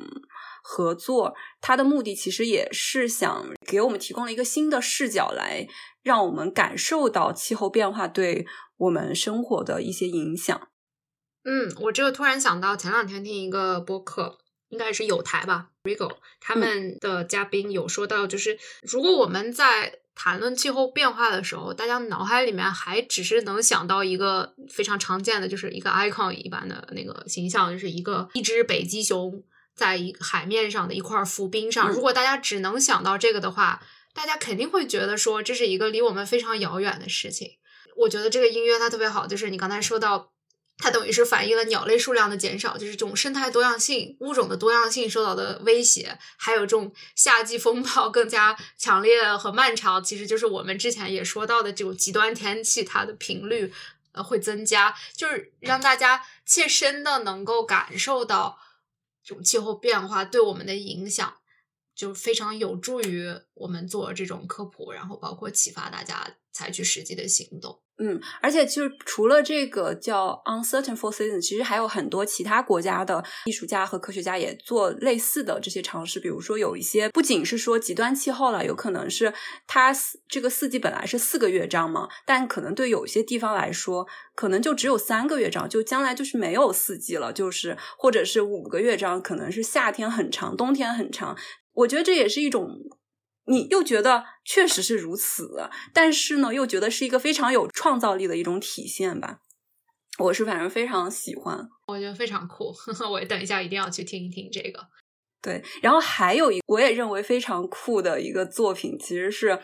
[0.67, 1.35] 合作。
[1.61, 5.67] 它的目的其实也是想给我们提供了一个新的视角，来
[6.01, 8.47] 让我们感受到气候变化对
[8.77, 10.67] 我们生活的一些影响。
[11.43, 29.43] 嗯，我这个突然想到，前两天听一个播客，应该是有台吧，Rigo 他们的嘉宾有说到，就是如果我们在谈论气候变化的时候，大家脑海里面还只是能想到一个非常常见的，就是一个 icon 一般的那个形象，就是一个一只北极熊
[29.75, 31.89] 在一海面上的一块浮冰上。
[31.89, 33.81] 如果大家只能想到这个的话，
[34.13, 37.57] 大家肯定会觉得说这是一个离我们非常遥远的事情。
[37.97, 40.31] 我觉得这个音乐它特别好，就是你刚才说到。
[40.77, 53.71] 它等于是反映了鸟类数量的减少，就是这种生态多样性、物种的多样性受到的威胁，还有这种夏季风暴更加强烈和漫长，其实就是我们之前也说到的这种极端天气，它的频率
[54.11, 58.59] 呃会增加，就是让大家切身的能够感受到
[59.25, 61.37] 这种气候变化对我们的影响，
[61.95, 67.81] 就非常有助于我们做这种科普，然后包括启发大家采取实际的行动。
[67.97, 76.19] 嗯，而且就是除了这个叫 Uncertain Four Seasons，其实还有很多其他国家的艺术家和科学家也做类似的这些尝试。
[76.19, 79.33] 比如说，有一些不仅是说极端气候了，有可能是
[79.65, 79.95] 它
[80.27, 84.05] 这个四季本来是四个乐章嘛，但可能对有些地方来说，
[84.35, 91.37] 可能就只有三个乐章，就将来就是没有四季了，就是或者是五个乐章，可能是夏天很长，冬天很长。
[91.71, 92.77] 我觉得这也是一种。
[93.47, 99.39] 你又觉得确实是如此，但是呢，又觉得是一个非常有创造力的一种体现吧。
[100.17, 102.73] 我是反正非常喜欢，我觉得非常酷。
[103.11, 104.79] 我等一下一定要去听一听这个。
[105.41, 109.59] 对，然后还有一我也认为非常酷的一个作品，其实是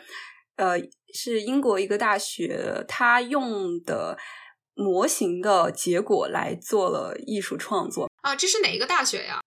[0.56, 0.78] 呃，
[1.12, 4.16] 是英国一个大学他用的
[4.74, 8.36] 模型的结果来做了艺术创作啊。
[8.36, 9.40] 这是哪一个大学呀？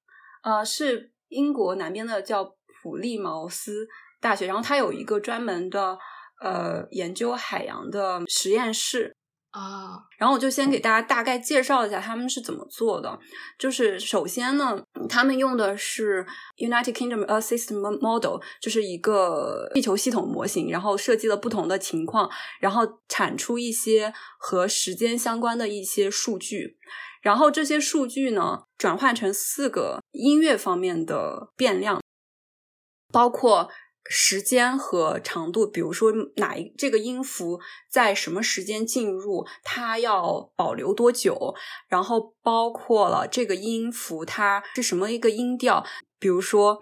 [0.43, 2.43] 呃，是英国南边的叫
[2.81, 3.87] 普利茅斯。
[4.25, 5.95] 大学，然后它有一个专门的
[6.41, 9.15] 呃研究海洋的实验室
[9.51, 13.19] 啊，然后我就先给大家大概介绍一下他们是怎么做的。
[13.59, 16.25] 就是首先呢，他们用的是
[16.57, 22.27] United Kingdom Earth System Model，就是一个地球系统模型，然后设计了不同的情况，
[22.59, 26.77] 然后产出一些和时间相关的一些数据，
[27.21, 32.01] 然后这些数据呢转换成四个音乐方面的变量，
[33.13, 33.69] 包括。
[34.07, 41.55] 时间和长度，比如说哪一这个音符在什么时间进入，它要保留多久，
[41.87, 45.83] 然后包括了这个音符它是什么一个音调，
[46.19, 46.79] 比如说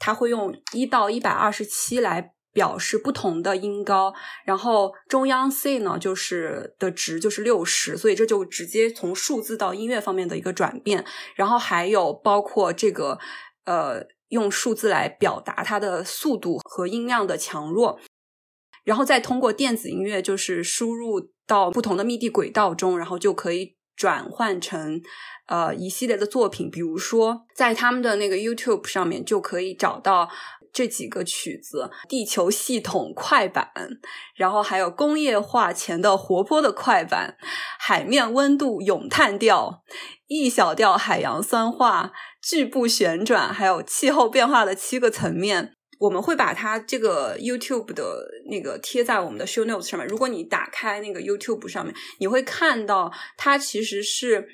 [0.00, 4.12] 它会用一到一百二十七来表示不同的音高，
[4.44, 11.04] 然后中央 C 呢就是的值就是六十，所以这就直接从数字到音乐方面的一个转变，
[11.36, 13.20] 然后还有包括这个
[13.66, 14.15] 呃。
[14.28, 18.00] 用数字来表达它的速度和音量的强弱，
[18.84, 25.00] 然后再通过电子音乐，就是输入到不同的密地轨道中，然后就可以转换成
[25.46, 26.70] 呃一系列的作品。
[26.70, 30.28] 比如说，在他们的那个 YouTube 上面就可以找到
[30.72, 33.72] 这几个曲子：地球系统快板，
[34.34, 37.36] 然后还有工业化前的活泼的快板，
[37.78, 39.84] 海面温度咏叹调
[40.26, 42.12] ，E 小调海洋酸化。
[42.48, 50.06] 巨步旋转，还有气候变化的七个层面，我们会把它这个 YouTube 的那个贴在我们的 Show Notes 上面。
[50.06, 54.46] 如果你打开那个 YouTube 上面，你会看到它其实是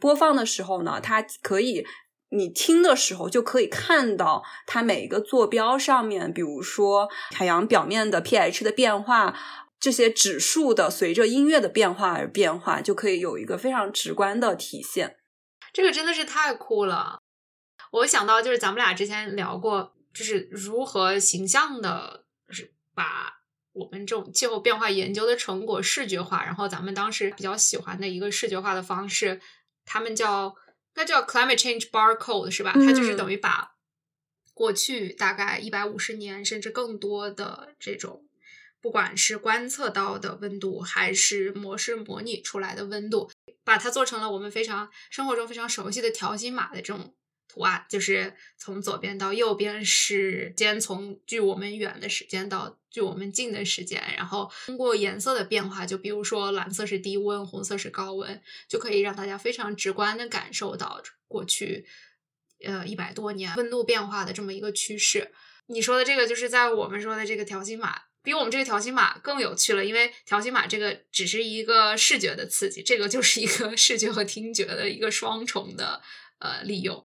[0.00, 1.84] 播放的时候呢，它可以
[2.30, 9.38] 你听的时候就可以看到它每一个坐标上面，比如说海洋表面的 pH 的变化，
[9.78, 15.17] 这些指数的随着音乐的变化而变化，就可以有一个非常直观的体现。
[15.78, 17.22] 这个真的是太酷了！
[17.92, 26.44] 我想到就是咱们俩之前聊过，就是如何形象的，是把我们这种气候变化研究的成果视觉化。
[26.44, 29.40] 然后咱们当时比较喜欢的一个视觉化的方式，
[29.84, 30.56] 他们叫
[30.96, 32.72] 那叫 climate change barcode 是吧？
[32.72, 33.76] 它就是等于把
[34.54, 38.26] 过去大概一百五十年甚至更多的这种
[38.80, 43.30] 不管是观测到的温度，还是模式模拟出来的温度，
[43.68, 47.14] 把它做成了我们非常生活中非常熟悉的条形码的这种。
[47.50, 61.86] 图案就是从左边到右边是间，从距我们远的时间到距我们近的时间，然后通过颜色的变化，就比如说蓝色是低温，红色是高温，就可以让大家非常直观的感受到过去
[62.62, 65.32] 呃一百多年温度变化的这么一个趋势。
[65.68, 76.02] 你说的这个就是在我们说的这个条形码，比我们这个条形码更有趣了，因为条形码这个只是一个视觉的刺激，这个就是一个 视觉和听觉的一个双重的
[76.40, 77.06] 呃利用。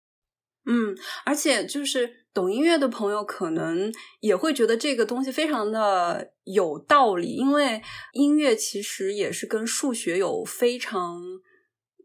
[0.65, 11.22] 嗯，而且就是懂音乐的朋友可能也会觉得这个东西非常的有道理，因为音乐其实也是跟数学有非常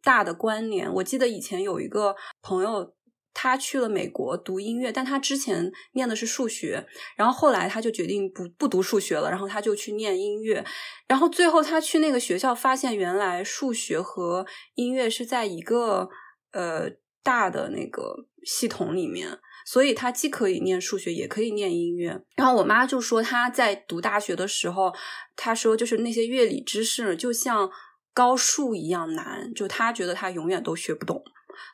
[0.02, 0.92] 大的关联。
[0.94, 2.95] 我记得以前有一个朋友，
[3.38, 10.64] 他去了美国读音乐，但他之前念的是数学，然后后来他就决定不不读数学了，然后他就去念音乐，
[11.06, 16.08] 然后最后他去那个学校，发现原来数学和音乐是在一个
[16.52, 16.90] 呃
[17.22, 18.26] 大的那个。
[18.48, 22.22] 系统里面，所以他既可以念数学，也可以念音乐。
[22.36, 24.94] 然后我妈就说，她在读大学的时候，
[25.34, 27.68] 她说就是那些乐理知识就像
[28.14, 31.20] 高数一样难，就她觉得她永远都学不懂。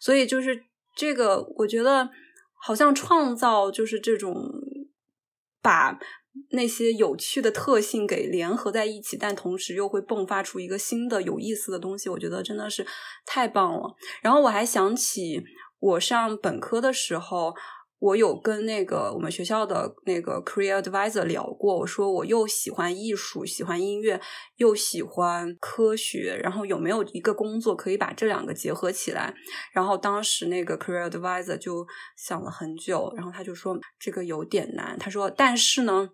[0.00, 2.10] 所以就是这个，我觉得
[2.54, 4.34] 好像创造就是这种
[5.60, 5.98] 把
[6.50, 12.08] 那些有趣的特性给联合在一起，但同时又会迸发出一个新的有意思的东西。
[12.08, 12.86] 我觉得真的是
[13.26, 13.94] 太棒了。
[14.22, 15.42] 然后我还想起。
[15.82, 17.52] 我上本科的时候，
[18.02, 21.78] 我有跟那个我们学校的那个 career advisor 聊过。
[21.78, 24.20] 我说我又喜欢艺术，喜欢音乐，
[24.56, 29.32] 又喜欢科学，然后有没有一个工作可以把这两个结合起来？
[29.72, 31.86] 然后当时那个 career advisor 就
[32.16, 34.98] 想了很久，然后他就说这个有点难。
[34.98, 36.10] 他说，但是呢。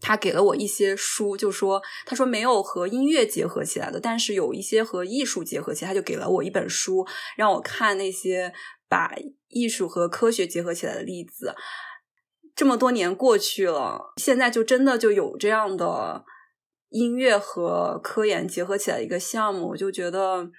[0.00, 7.06] 他给了我一些书，就说他说没有和音乐结合起来的，但是有一些和艺术结合起来，他就给了我一本书，
[7.36, 8.54] 让我看那些
[8.92, 9.16] 把
[9.48, 11.54] 艺术和科学结合起来的例子。
[12.54, 16.24] 这么多年过去了，现在就真的就有这样的
[16.90, 20.50] 音乐和科研结合起来一个项目，我就觉得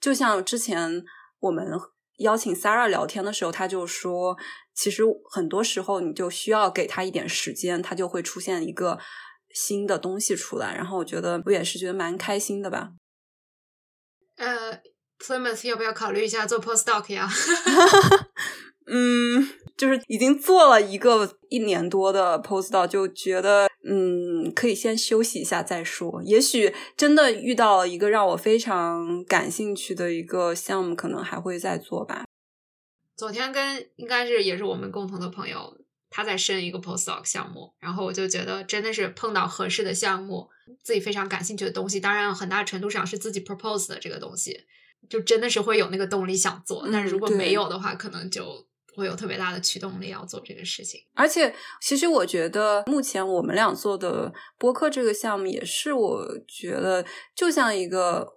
[0.00, 1.04] 就像之前
[1.40, 1.78] 我们。
[2.18, 4.36] 邀请 s a r a 聊天的时候，他就说，
[4.74, 8.96] 其实很多时候你就需要给他一点时间，他就会出现一个
[9.52, 10.76] 新的东西出来。
[10.76, 12.92] 然后我觉得我也是觉得蛮开心的吧。
[14.36, 14.80] 呃
[15.22, 17.28] ，Plymouth 要不要考虑一下做 postdoc 呀？
[18.86, 19.48] 嗯。
[19.74, 26.22] 就是已经做了一个一年多的 postdoc，就觉得嗯，可以先休息一下再说。
[26.22, 32.24] 也许真的遇到了一个让我非常感兴趣的一个项目，可能还会再做吧。
[33.16, 35.76] 昨天跟应该是也是我们共同的朋友，
[36.10, 40.48] 他在申一个 postdoc 项目，然后我就觉得真的是碰到合适的项目，
[40.84, 44.60] 自己非常感兴趣的东西，当然很大程度上是自己 propose 的这个东西，
[45.08, 46.88] 就真的是会有那个动力想做。
[46.92, 48.66] 但是如果没有的话，可能就。
[48.94, 57.02] 会有特别大的驱动力要做这个事情，而且其实我觉得目前我们俩做的播客这个项目也是我觉得
[57.34, 58.34] 就像一个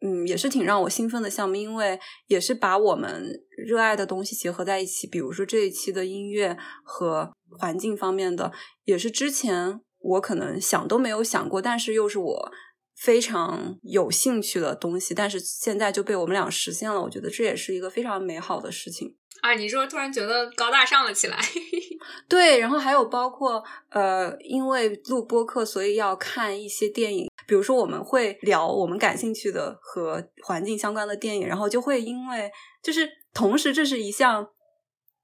[0.00, 5.06] 嗯，也是挺让我兴奋的项目，因为也是把我们热爱的东西结合在一起。
[5.06, 8.50] 比如说这一期的音乐和环境方面的，
[8.84, 12.52] 也是之前我可能想都没有想过，但是又是我
[12.96, 17.00] 非常有兴趣的东西，但是现在就被我们俩实现了。
[17.00, 19.16] 我觉得这也是一个非常美好的事情。
[19.40, 21.38] 啊，你说突然觉得高大上了起来，
[22.28, 32.48] 对，然后还有包括呃，因为录播课，所以要看一些电影，比如说我们会聊我们感兴趣的和环境相关的电影，然后就会因为
[32.82, 34.48] 就是同时这是一项。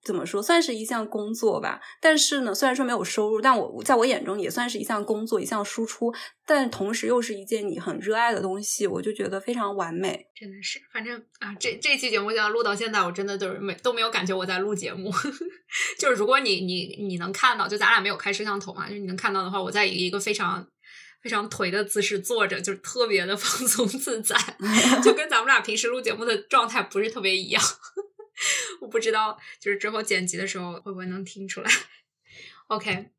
[0.04, 1.80] 怎么说，算是一项工作吧。
[2.00, 6.14] 但是呢，虽然说没有收入，但我在我眼中也算是一项工作，一项输出。
[6.46, 10.26] 但同时又是一件你很热爱的东西，我就觉得非常完美。
[10.34, 15.12] 真的是，反正啊，这这期节目就要录到现在，我真的就是没都没有感觉我在录节目。
[15.98, 20.66] 就是如果你你你能看到，就咱俩没有开摄像头嘛，就是你能看到的话，我在以一个非常
[21.22, 24.36] 非常颓的姿势坐着，就是特别的 放松自在，
[25.04, 27.62] 就跟咱们俩平时录节目的状态不是特别一样。
[28.80, 31.70] 我不知道，就是之后剪辑的时候会不会能听出来。
[32.68, 33.10] OK，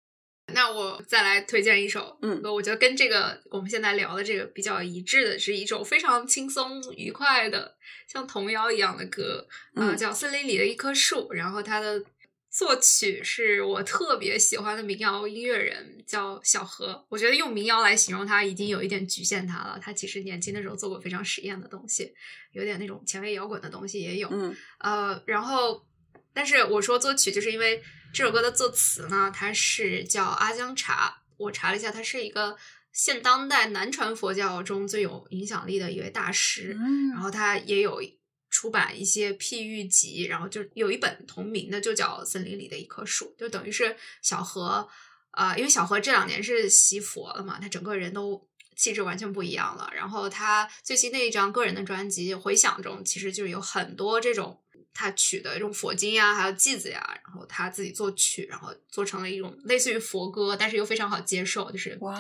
[0.54, 12.04] 那我再来推荐一首，嗯，我觉得跟这个我们现在聊的这个比较一致的，是一首非常轻松愉快的，像童谣一样的歌，啊，叫《森林里的一棵树》，然后它的。
[12.50, 17.06] 作曲是我特别喜欢的民谣音乐人，叫小何。
[17.10, 19.80] 我觉得用民谣来形容他，已经有一点局限他了。
[19.80, 22.12] 他其实年轻的时候做过非常实验的东西，
[22.54, 24.28] 有点那种前卫摇滚的东西也有。
[24.32, 25.86] 嗯，呃，然后，
[26.34, 31.22] 但是我说作曲，就是因为这首歌的作词呢，他是叫阿江茶。
[31.38, 32.58] 我查了一下，他是一个
[32.92, 36.76] 现当代南传佛教中最有影响力的一位大师。
[36.80, 38.02] 嗯然后他也有
[38.50, 44.88] 出版一些譬喻集，然后就有一本同名的，就叫《森林里的一棵树》，就等于是小何，
[45.32, 49.92] 呃，因为小何这两年是习佛了嘛，他整个人都气质完全不一样了。
[49.94, 54.60] 然后他最新那一张个人的专辑《回想》中，其实就有很多这种
[54.94, 62.14] 他取的这种佛经呀，还有偈子呀，然后他自己作曲，然后做成了一种类似于佛歌，但是又非常好接受，就是哇，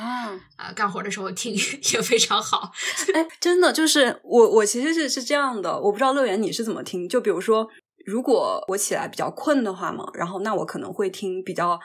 [0.55, 1.53] 啊、干活的时候听
[1.93, 2.71] 也非常好。
[3.13, 7.09] 哎，真的就是我，我其实是是这样的，我不知道乐园你是怎么听。
[7.09, 7.69] 就比如说，
[8.05, 11.79] 如果我起来比较困的话嘛，然后那我可能会听比较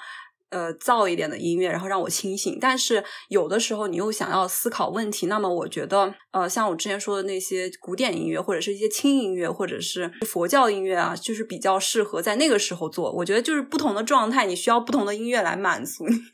[0.50, 2.58] 呃燥一点的音乐，然后让我清醒。
[2.60, 13.10] 但是有的时候你又想要思考问题，那么我觉得呃，像我之前说的那些古典音乐，或者是一些轻音乐，或者是佛教音乐啊，就是比较适合在那个时候做。
[13.12, 16.16] 我觉得就是不同的状态，你需要不同的音乐来满足你。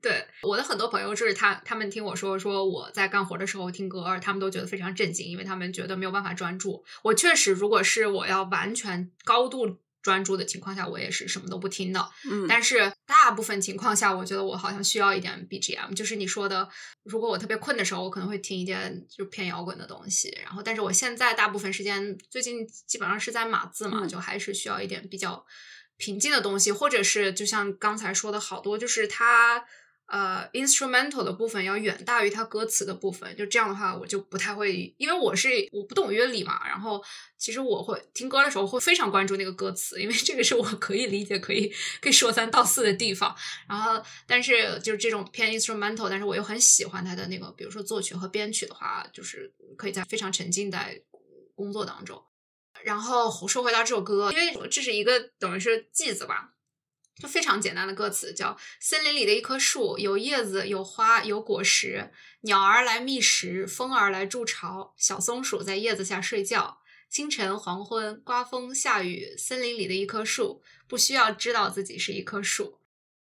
[0.00, 6.84] 对我的很多朋友，就是他他们听我说说我在干活的时候听歌，他们都觉得非常震惊，因为他们觉得没有办法专注。
[7.02, 12.08] 我确实，如果是我要完全高度专注的情况下，我也是什么都不听的。
[12.30, 16.68] 嗯，但是大部分情况下，我觉得我好像需要一点 BGM，就是你说的，
[17.04, 20.36] 如果我特别困的时候，我可能会听一点就偏摇滚的东西。
[20.42, 25.44] 然后，但是我现在大部分时间，最近基本上是在码字嘛，嗯就还是需要一点比较
[25.96, 29.64] 平静的东西，或者是就像刚才说的好多，就是它。
[30.08, 37.04] 呃，instrumental 的部分要远大于它歌词的部分，就这样的话，我就不太会，因为我是我不懂乐理嘛，然后
[37.36, 43.36] 其实我会听歌的时候会非常关注那个歌词，因为这个是我可以理解、可以可以说三道四的地方。
[43.68, 51.02] 然后，但是就是这种偏 instrumental，但是我又很喜欢它的那个，比如说作曲和编曲的话，就是可以在非常沉浸在
[51.54, 52.24] 工作当中。
[52.82, 56.54] 然后说回到这首歌，因为这是一个等于是句子吧，
[57.18, 62.12] 就非常简单的歌词，叫“森林里的一棵树，有叶子，有花，有果实，
[62.42, 66.78] 鸟儿来觅食，风儿来筑巢，小松鼠在叶子下睡觉。
[67.10, 72.78] 清晨、黄昏，刮风下雨，森林里的一棵树，不需要知道自己是一棵树。”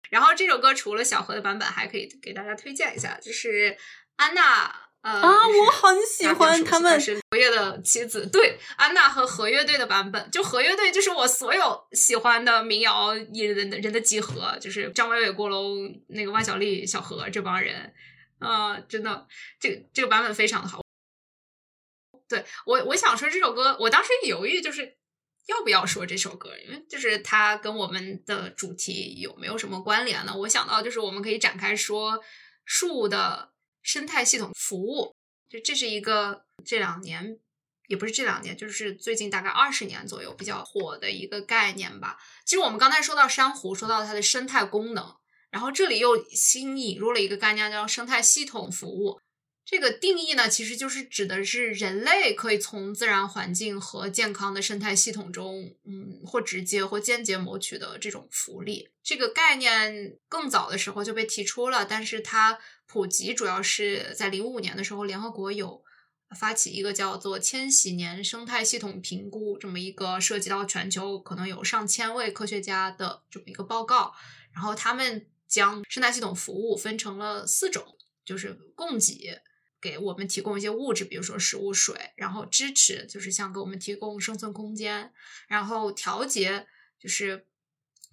[0.09, 3.77] 然后这首歌除了小何的版本，还可以给大家推荐一下，就是
[4.15, 4.82] 安娜。
[5.03, 6.99] 呃啊，我很喜欢他们。
[6.99, 17.93] 是何月的妻子，对安娜和何乐队的版本，就何乐队就是我所有喜欢的民谣艺人的人的集合，就是张伟伟、郭龙、那个万晓利、小何这帮人，
[18.39, 19.27] 啊、真的，
[19.59, 20.81] 这个这个版本非常的好。
[22.29, 24.95] 对我，我想说这首歌，我当时犹豫就是
[25.47, 30.33] 要不要说这首歌，因为就是它跟我们的主题有没有什么关联呢？
[30.33, 32.23] 我想到就是我们可以展开说
[32.63, 33.52] 树的
[33.83, 35.13] 生态系统服务，
[35.49, 37.37] 就这是一个这两年
[37.87, 42.17] 也不是这两年，就是最近大概二十年左右比较火的一个概念吧。
[42.45, 45.15] 其实我们刚才说到珊瑚，说到它的生态功能，
[45.51, 49.19] 然后这里又新引入了一个概念叫生态系统服务。
[49.65, 58.89] 这个定义呢，其实就是指的是人类可以从自然环境和健康的生态系统中，嗯，或直接或间接谋取的这种福利。
[59.01, 65.81] 这个概念更早的时候就被提出了，但是它普及主要是在零五年的时候，联合国有
[66.37, 74.13] 发起一个叫做“千禧年生态系统评估”这么一个涉及到全球可能有上千位科学家的这么一个报告，
[74.53, 79.41] 然后他们将生态系统服务分成了四种，就是供给。
[79.83, 85.11] 给我们提供一些物质，比如说食物、水，然后支持就是像给我们提供生存空间，
[85.49, 86.65] 然后调节
[86.97, 87.45] 就是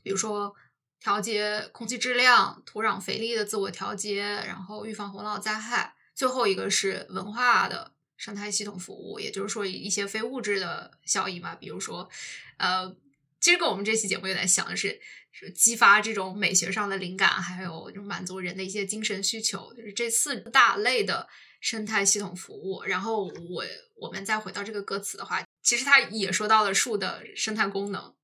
[0.02, 0.56] 比如说
[0.98, 5.94] 调节空气质量、土壤肥力的自我调节，然后预防洪涝灾害。
[6.12, 12.10] 最后一个是文化的生态系统服务，也就是说一些非物质的效益嘛，比如说
[12.56, 12.94] 呃，
[13.40, 15.00] 其实跟我们这期节目有点像的是。
[15.32, 21.28] 是激发这种美学上的灵感，还有就满足人的一些精神需求，就是这四大类的
[21.60, 22.82] 生态系统服务。
[22.84, 23.64] 然后我
[23.96, 28.14] 我们再回到这个歌词的话，其实它也说到了树的生态功能，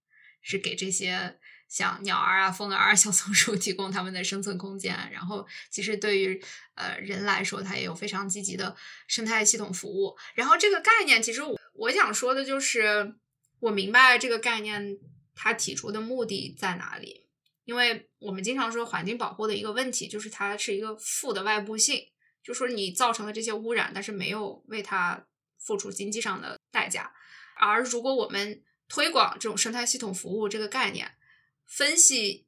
[0.43, 4.97] 是给这些像鸟儿啊、蜂儿啊、小松鼠 提供它们的生存空间。
[5.12, 6.43] 然后其实对于
[6.74, 8.74] 呃人来说，它也有非常积极的
[9.07, 10.16] 生态系统服务。
[10.34, 13.14] 然后这个概念，其实我我想说的就是，
[13.61, 14.99] 我明白这个概念。
[15.39, 17.26] 它提出的目的在哪里？
[17.66, 22.07] 因为我们经常说环境保护的一个问题，就是它是一个负的外部性，
[22.47, 25.26] 就说你造成了这些污染，但是没有为它
[25.59, 27.12] 付出经济上的代价。
[27.57, 31.16] 而如果我们推广这种生态系统服务这个概念，
[31.64, 32.47] 分析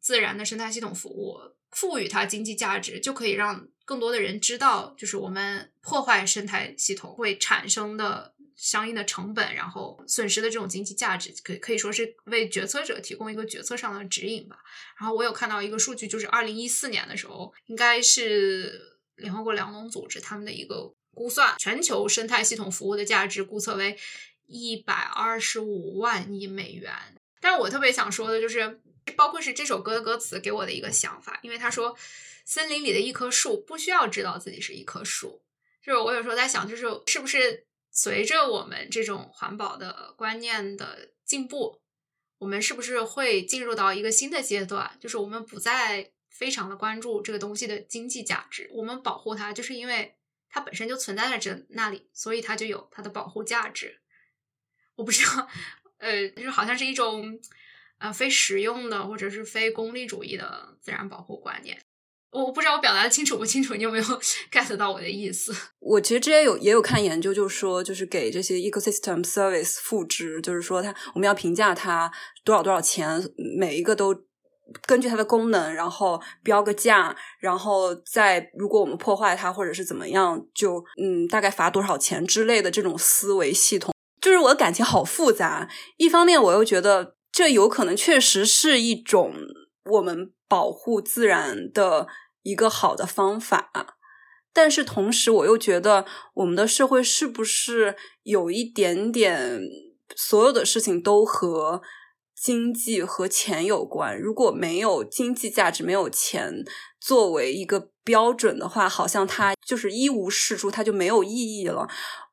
[0.00, 1.38] 自然的生态系统服务，
[1.70, 8.34] 赋予它经济价值，就可以让更多的人知道，就是我们破坏生态系统会产生的。
[8.54, 14.58] 相应的成本，然后损失的这种经济价值，可可以说是为决策者提供一个决策上的指引吧。
[15.00, 23.98] 然后我有看到一个数据，就是二零一四年的时候，应该是联合国粮农组织他们的一个估算，全球生态系统服务的价值估测为
[24.46, 26.92] 一百二十五万亿美元。
[27.40, 28.80] 但是我特别想说的就是，
[29.16, 31.96] 包括是这首歌的歌词给我的一个想法，因为他说，
[32.44, 35.42] 森林里的一棵树不需要知道自己是一棵树。
[35.82, 41.80] 就是我有时候在想，就是是不是随着我们这种环保的观念的进步，
[42.38, 44.96] 我们是不是会进入到一个新的阶段？
[45.00, 50.16] 就是我们不再非常的关注这个东西的经济价值，我们保护它，就是因为
[50.48, 54.00] 它本身就存在在这那里，所以它就有它的保护价值。
[54.96, 55.48] 我不知道。
[55.98, 57.38] 呃，就是好像是一种，
[57.98, 61.80] 呃，非实用的或者是非功利主义的自然保护观念。
[62.32, 64.04] 我不知道我表达的清楚不清楚，你有没有
[64.50, 65.54] get 到我的意思？
[65.78, 72.10] 我其实之前有也有看研究，就是说，就是给这些 ecosystem service 赋值，就是说，它我们要评价它
[72.42, 73.22] 多少多少钱，
[73.60, 74.24] 每一个都
[74.86, 83.94] 根据它的功能，然后标个价，然后再如果我们破坏它或者是怎么样，就嗯，大概罚多少钱之类的这种思维系统。
[84.20, 89.34] 就是我的感情好复杂，一方面我又觉得这有可能确实是一种
[89.90, 92.06] 我们保护自然的
[92.42, 93.96] 一个好的方法，
[94.52, 99.60] 但是同时我又觉得我们的社会是不是有一点点
[100.14, 101.82] 所有的事情都和
[102.42, 104.20] 经济和钱有关？
[104.20, 106.64] 如果没有经济价值，没有钱
[107.00, 111.88] 作为一个标准的话，好像它就是一无是处，它就没有意义了。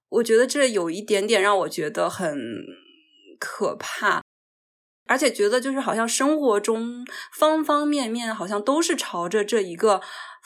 [0.09, 2.35] 我觉得这有一点点让我觉得很
[3.39, 4.23] 可怕，
[5.05, 7.05] 而且觉得就是好像生活中
[7.37, 10.01] 方方面面好像都是朝着这一个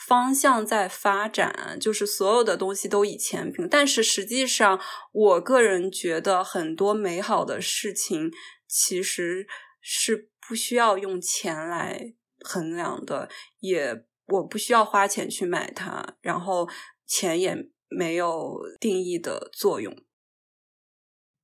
[0.06, 3.66] 方向在发展，就是所有的东西都以钱平。
[3.66, 4.78] 但是实际上，
[5.12, 8.30] 我个人觉得很多美好的事情
[8.66, 9.46] 其实
[9.80, 13.28] 是不需要用钱来衡量的，
[13.60, 16.68] 也我不需要花钱去买它，然后
[17.06, 17.70] 钱也。
[17.96, 19.96] 没有定义的作用。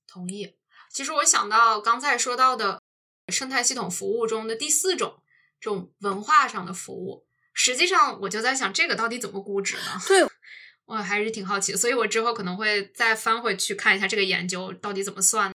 [0.09, 0.57] 同意。
[0.91, 2.83] 其实我想到刚才说到的
[3.29, 5.23] 生态系统服务中的第四种，
[5.61, 10.01] 这种文化上的服务，实际上我就在想，这个到底怎么估值呢？
[10.09, 10.27] 对，
[10.87, 15.53] 我还是挺好奇，所以我之后可能会再翻回去看一下这个研究到底怎么算。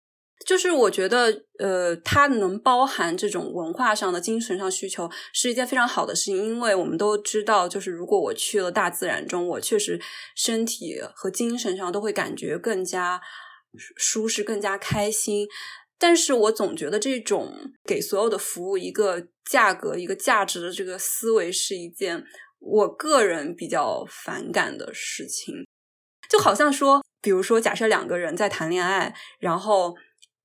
[0.43, 6.35] 就是我觉得，呃，它能包含这种文化上的、精神上需求，是一件非常好的事情。
[6.35, 10.01] 因为我们都知道，就是如果我去了大自然中，我确实
[10.35, 13.21] 身体和精神上都会感觉更加
[13.95, 15.47] 舒适、更加开心。
[15.99, 17.53] 但是我总觉得这种
[17.85, 22.25] 给所有的服务一个价格、一个价值的这个思维，是一件
[22.57, 25.67] 我个人比较反感的事情。
[26.27, 29.95] 就好像说，比如说，假设两个人在谈恋爱，然后。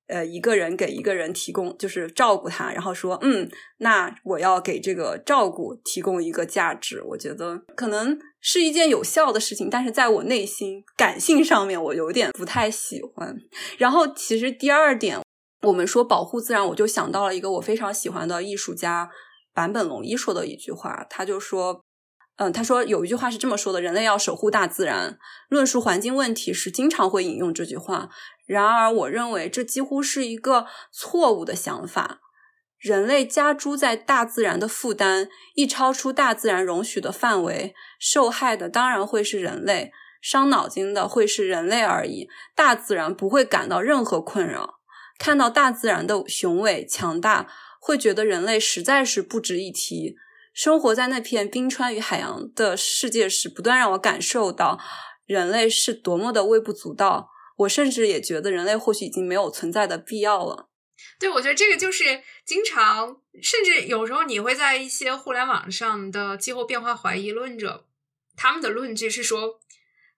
[0.08, 7.02] 呃，一个人给一个人提供就是照顾他，然后说，嗯，那我要给这个照顾提供一个价值。
[7.02, 13.36] 我觉得可能是一件有效的事情，但是在我内心感性上面，我有点不太喜欢。
[13.78, 15.20] 然后，其实第二点，
[15.62, 19.10] 我们说保护自然，我就想到了一个我非常喜欢的艺术家
[19.54, 21.80] 坂本龙一说的一句话，他就说。
[22.36, 25.18] 嗯，他说有一句话是这么说的：人类要守护大自然。
[25.48, 28.10] 论述环境问题时，经常会引用这句话。
[28.46, 32.20] 然而，我认为这几乎是一个错误的想法。
[32.78, 42.28] 人类加诸在大自然的负担，一超出大自然容许的范围，受害的当然会是人类，伤脑筋的会是人类而已。
[42.54, 44.74] 大自然不会感到任何困扰。
[45.18, 47.48] 看到大自然的雄伟强大，
[47.80, 50.16] 会觉得人类实在是不值一提。
[50.56, 54.80] 生活在那片冰川与海洋的世界时，不断让我感受到
[55.26, 57.28] 人类是多么的微不足道。
[57.58, 60.70] 我甚至也觉得人类或许已经没有存在的必要了。
[61.18, 67.86] 对，我觉得这个就是经常，甚至有时候你会在一些互联网上的气候变化怀疑论者，
[68.34, 69.60] 他们的论据是说，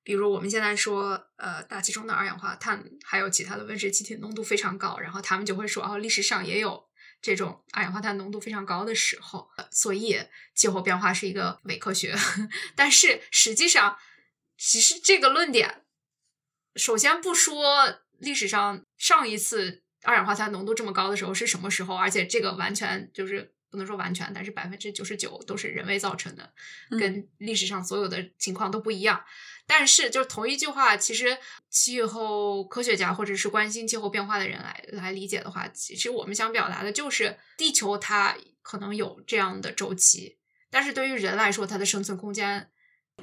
[0.04, 6.87] 比如我们现在说，呃，大气中的二氧化碳还有其他的温室气体浓度非常高，然后他们就会说，哦，历史上也有。
[7.20, 10.20] 这种二氧化碳浓度非常高的时候，所以
[10.54, 12.14] 气候变化是一个伪科学。
[12.74, 13.98] 但是实际上，
[14.56, 15.84] 其实这个论点，
[16.76, 26.52] 首先不说历史上上一次二氧化碳浓度这么高的时候是什么时候，而且这个完全就是不能说完全，但是百分之九十九都是人为造成的，
[26.90, 29.22] 跟历史上所有的情况都不一样。
[29.66, 31.36] 但是，就是同一句话，其实
[31.68, 40.38] 气候科学家或者是关心气候变化的人来来理解的话，其实我们想表达的就是，地球它可能有这样的周期，
[40.70, 42.70] 但是对于人来说，它的生存空间、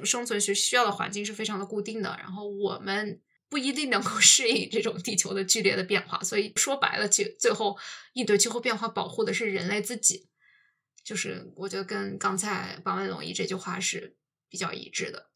[0.04, 2.16] 生存需需要的环境是非常的固定的。
[2.20, 6.22] 然后我们不一定能够 适应这种地球的剧烈的变化。
[6.22, 7.76] 所以说白了，最最后
[8.12, 10.28] 应对气候变化保护的是人类自己。
[11.06, 14.16] 就是我觉得跟刚才坂本龙一这句话是
[14.48, 15.28] 比较一致的。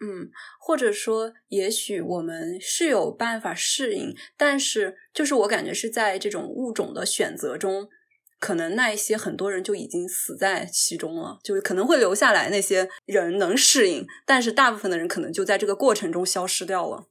[0.00, 7.90] 嗯，或者说，也许我们是有办法适应，但是就是我感觉是在这种物种的选择中，
[8.38, 17.08] 可能那一些很多人就已经死在其中了，就是可能会留下来那些人能适应，但是大部分的人可能就在这个过程中消失掉了，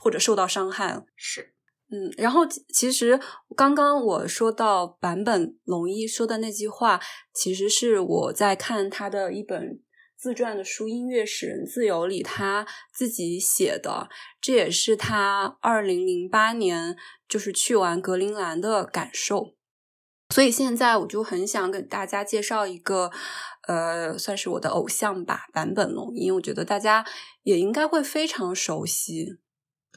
[0.00, 1.04] 或者受到伤害了。
[1.14, 1.51] 是，
[1.92, 3.20] 嗯，然后其实
[3.54, 6.98] 刚刚我说到坂本龙一说的那句话，
[7.34, 9.80] 其实是我在看他的一本。
[10.16, 12.64] 自传的书《音乐使人自由》里，他
[12.94, 14.08] 自己写的，
[14.40, 16.96] 这也是他二零零八年
[17.28, 19.56] 就是去完格陵兰的感受。
[20.32, 23.10] 所以现在我就很想给大家介绍一个，
[23.66, 26.30] 呃，算是我的偶像吧，坂本龙一。
[26.30, 27.04] 我觉得大家
[27.42, 29.40] 也应该会非常熟悉。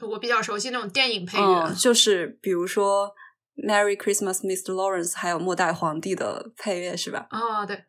[0.02, 3.14] 我比较熟悉那种电影配乐，就是比如说
[3.66, 4.72] 《Merry Christmas, Mr.
[4.72, 7.26] Lawrence》，还有《末代皇帝》的配乐，是吧？
[7.30, 7.84] 哦，对。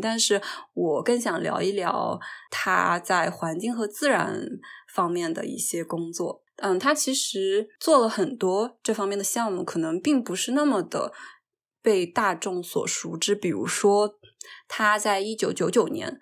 [0.00, 0.40] 但是
[0.72, 2.18] 我更想聊一聊
[2.50, 4.46] 他在环境和自然
[4.94, 6.42] 方面的一些工作。
[6.56, 11.12] 嗯，他其实做了很多这方面的项目，可能并不是那么的
[11.82, 13.34] 被大众所熟知。
[13.34, 14.14] 比如说，
[14.68, 16.18] 他在一九九九年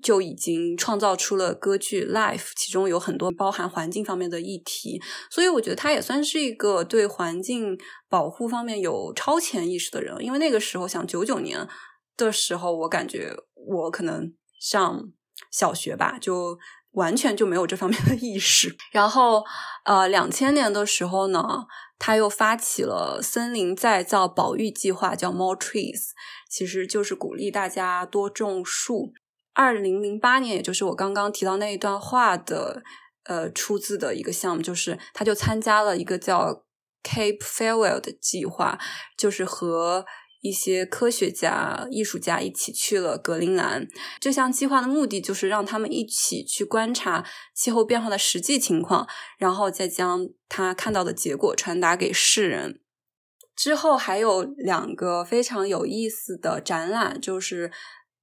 [0.00, 5.02] 就已经创造出了歌剧《Life》，其中有很多包含环境方面的议题。
[5.28, 7.76] 所以，我觉得他也算是一个对环境
[8.08, 10.16] 保护方面有超前意识的人。
[10.20, 11.68] 因为那个时候，想九九年。
[12.14, 15.10] 的时候，我感觉我可能上
[15.50, 16.58] 小学吧，就
[16.92, 18.76] 完全就没有这方面的意识。
[18.92, 19.42] 然后，
[19.86, 21.42] 呃，两千年的时候呢，
[21.98, 26.10] 他又发起了森林再造保育计划，叫 More Trees，
[26.50, 29.14] 其实就是鼓励大家多种树。
[29.54, 32.82] 二零零八年，也就是我刚刚提到那一段话的，
[33.24, 36.64] 呃，出自的一个项目，就是他就参加了一个叫
[37.02, 38.78] Cape Farewell 的计划，
[39.16, 40.04] 就是和。
[40.44, 43.86] 一些科学家、艺术家一起去了格陵兰。
[44.18, 47.24] 这项计划的目的就是让他们一起去观察
[47.54, 49.06] 气候变化的实际情况，
[49.38, 52.80] 然后再将他看到的结果传达给世人。
[53.54, 57.70] 之后还有两个非常有意思的展览，就是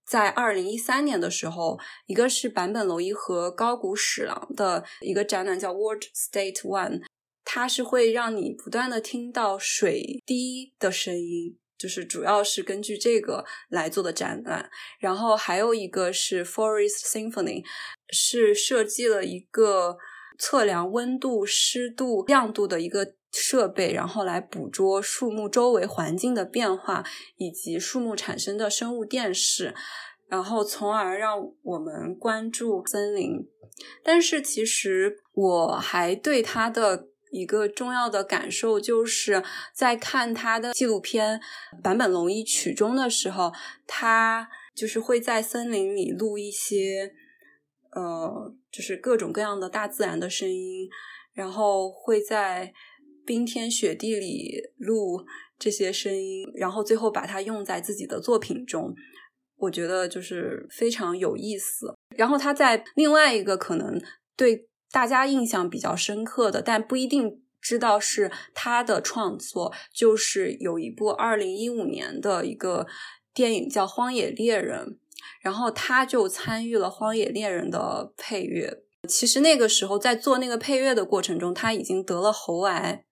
[0.10, 7.02] 在二零一三年的时候，一个是坂本龙一和高谷史郎的一个展览，叫 World State One，
[7.46, 11.60] 它是会让你不断的听到水滴的声音。
[11.78, 17.64] 就是主要是根据这个来做的展览，然后还有一个是 Forest Symphony，
[18.10, 19.98] 是设计了一个
[20.40, 27.06] 测量温度、湿度、亮度的一个设备，然后来捕捉树木周围环境的变化
[27.38, 29.76] 以及树木产生的生物电势，
[30.28, 33.48] 然后从而让我们关注森林。
[34.04, 37.10] 但是其实我还对它的。
[37.32, 41.40] 一个重要的感受就是在看他的纪录片
[41.84, 43.54] 《坂本龙一曲中》的时候，
[43.86, 47.14] 他就是会在森林里录一些，
[47.92, 50.90] 呃，就是各种各样的大自然的声音，
[51.34, 52.74] 然后会在
[53.26, 55.26] 冰天雪地里录
[55.58, 58.94] 这些声音，然后最后把它用在自己的作品中。
[59.58, 61.94] 我觉得就是非常有意思。
[62.16, 64.02] 然后他在另外一个可能
[64.36, 64.66] 对。
[64.92, 72.88] 大家印象比较深刻的，但不一定知道是他的创作，就是有一部二零一五年的一个
[73.32, 74.80] 电影叫《荒野猎人》，
[75.42, 78.84] 然后他就参与了《荒野猎人》的配乐。
[79.08, 83.06] 其实那个时候在做那个配乐的过程中，他已经得了喉癌。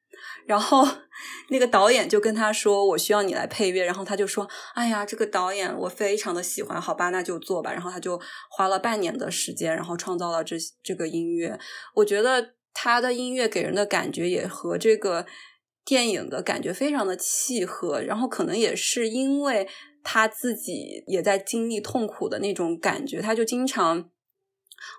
[0.45, 0.88] 然后
[1.49, 11.60] 那个导演就跟他说：“我需要你来配乐。”然后他就说：“哎呀，这个导演我非常的喜欢，好吧，那就做吧。”然后他就花了半年的时间，然后创造了这这个音乐。
[11.95, 15.26] 我觉得他的音乐给人的感觉也和这个
[15.86, 18.01] 电影的感觉非常的契合。
[18.01, 19.68] 然后可能也是因为
[20.08, 24.10] 他自己也在经历痛苦的那种感觉，他就经常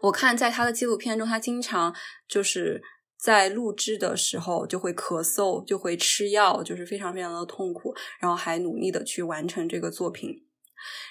[0.02, 1.94] 我看在他的纪录片中，他经常
[2.28, 2.82] 就是。
[3.20, 10.46] 在录制的时候就会咳嗽，就会吃药，就是非常非常的痛苦，然后还努力的去完成这个作品。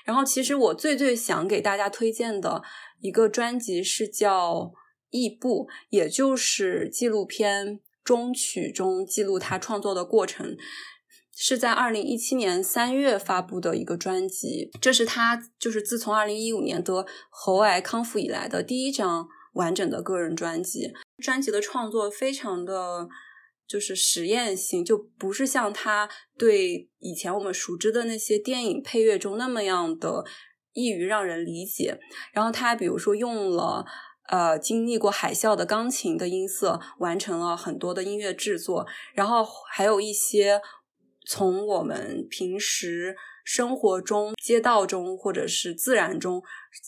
[0.06, 2.64] 然后，其实我最最想给大家推荐的
[3.02, 4.54] 一个专辑是叫
[5.10, 10.56] 《异步》，也就是纪录片中曲中记录他创作的过程，
[11.40, 14.72] 是在二零一七年三月发布的一个专辑。
[14.82, 20.92] 这是他就是自从二零一五年得喉癌康复以来的第一张完整的个人专辑。
[21.22, 23.08] 专辑的创作非常的
[23.68, 26.10] 就是实验性，就不是像他
[26.40, 30.26] 对以前我们熟知的那些电影配乐中那么样的
[30.74, 32.00] 易于让人理解。
[32.34, 33.86] 然后他比如说用了
[34.30, 40.62] 呃经历过海啸的钢琴的音色，完成了很多的音乐制作，然后还有一些
[41.28, 46.42] 从我们平时生活中、街道中或者是自然中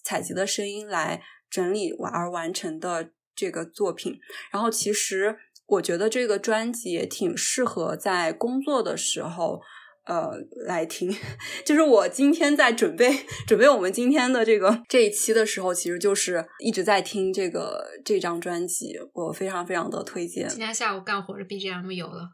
[0.04, 4.20] 采集的声音来整理而完成的这个作品。
[4.52, 9.62] 然后其实我觉得这个专辑也挺适合在工作的时候。
[10.10, 10.32] 呃，
[10.66, 11.16] 来听，
[11.64, 20.50] 就是我今天在准备 准备我们今天的这个这一期的时候，其实就是一直在听这个这张专辑，我非常非常的推荐。
[20.50, 22.32] 今天下午干活的 BGM 有了，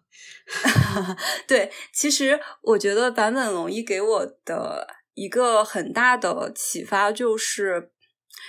[1.45, 7.91] 对，其实我觉得坂本龙一给我的一个很大的启发就是，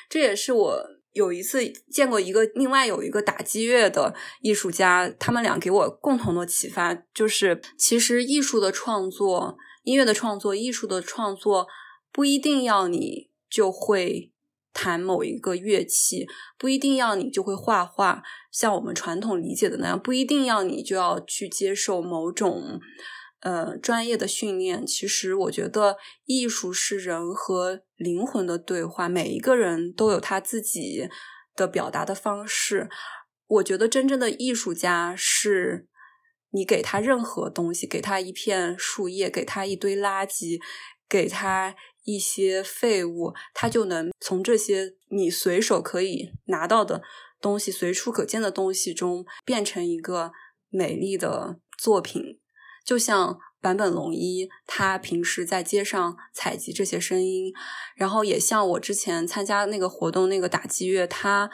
[0.09, 0.96] 这也是我。
[1.17, 11.67] 有一次见过一个另外有一个打击乐的艺术家，他们俩给我共同的启发就是，其实艺术的创作、音乐的创作、艺术的创作
[12.13, 14.31] 不一定要你就会
[14.75, 16.27] 弹某一个乐器，
[16.59, 22.79] 不一定要你就会画画，像我们传统理解的那样，不一定要你就要去接受某种。
[23.41, 29.09] 呃，专业的训练，其实我觉得艺术是人和灵魂的对话。
[29.09, 31.09] 每一个人都有他自己
[31.55, 32.89] 的表达的方式。
[33.47, 35.87] 我觉得真正的艺术家是，
[36.51, 40.59] 你给他任何东西，给他一片树叶，给他一堆垃圾，
[41.09, 47.03] 给他一些废物，他就能从这些你随手可以拿到的
[47.41, 50.33] 东西、随处可见的东西中，变成一个
[50.71, 52.41] 美丽的作品。
[52.87, 57.53] 就像坂本龙一，他平时在街上采集这些声音，
[57.97, 61.51] 然后也像我之前参加那个活动那个打击乐，他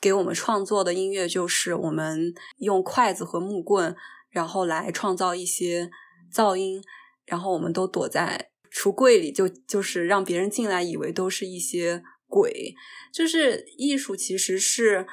[0.00, 3.94] 给我们创作的音乐就是我们用筷子和木棍，
[4.30, 5.92] 然后来创造一些
[6.34, 6.82] 噪音，
[7.24, 12.74] 然后我们都躲在橱柜里，就就是让别人进来以为都是一些鬼，
[13.12, 15.06] 就是艺术其实是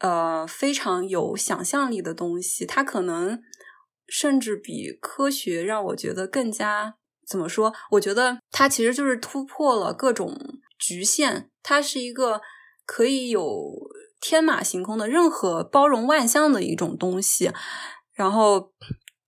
[0.00, 3.40] 呃非常有想象力的东西，它可能。
[4.06, 6.96] 甚至比科学让我觉得更加
[7.26, 7.72] 怎么说？
[7.92, 10.38] 我觉得它其实就是突破了各种
[10.78, 12.40] 局限，它是一个
[12.84, 13.72] 可以有
[14.20, 17.50] 天马行空的、任何包容万象的一种东西。
[18.12, 18.72] 然后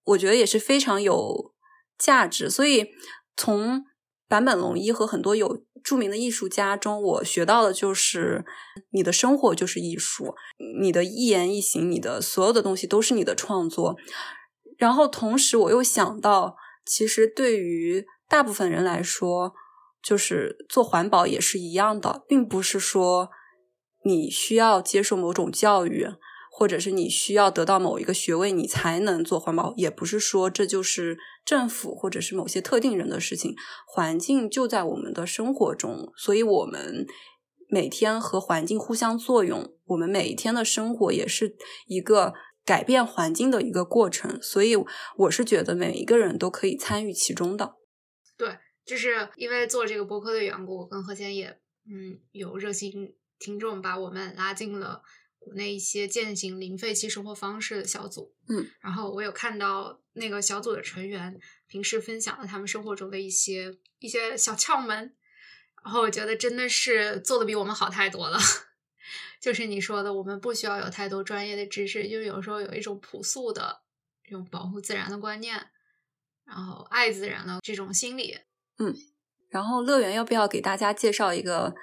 [0.04, 1.54] 我觉得也是非常有
[1.98, 2.50] 价值。
[2.50, 2.90] 所以
[3.36, 3.84] 从
[4.28, 8.44] 坂本龙一和很多有著名的艺术家中，我学到的就是：
[8.90, 10.34] 你的生活就是艺术，
[10.82, 13.96] 你的一言一行，你的所有的东西都是你的创作。
[14.78, 19.54] 然后同时，我又想到，其实对于大部分人来说，
[20.02, 23.30] 就是做环保也是一样的，并不是说
[24.04, 26.06] 你需要接受某种教育，
[26.50, 33.54] 或者是你需要得到某一个学位，你才能做环保，也不是说这就是政府或者是某些特定人的事情。
[33.86, 37.06] 环境就在我们的生活中，所以我们
[37.68, 41.56] 每天和环境互相作用，我们每一天的生活也是
[41.86, 42.34] 一个。
[42.66, 44.74] 改变环境的一个过程，所以
[45.16, 47.76] 我是觉得每一个人都可以参与其中的。
[48.36, 51.58] 对，就是因为做这个播客的缘故，我跟何贤也
[51.88, 55.00] 嗯有热心听众把我们拉进了
[55.38, 58.34] 国内一些践行零废弃生活方式的小组。
[58.48, 61.38] 嗯，然后我有看到那个小组的成员
[61.68, 65.14] 平时分享了他们生活中的一些一些小窍门，
[65.84, 68.38] 然后我觉得真的是做的比我们好太多了。
[69.40, 73.82] 就是你说的，我们不需要有太多专业的知识，就有时候有一种朴素的
[74.24, 75.54] 这种保护自然的观念，
[76.44, 78.38] 然后爱自然的这种心理。
[78.78, 78.94] 嗯，
[79.50, 81.74] 然后乐园要不要给大家介绍一个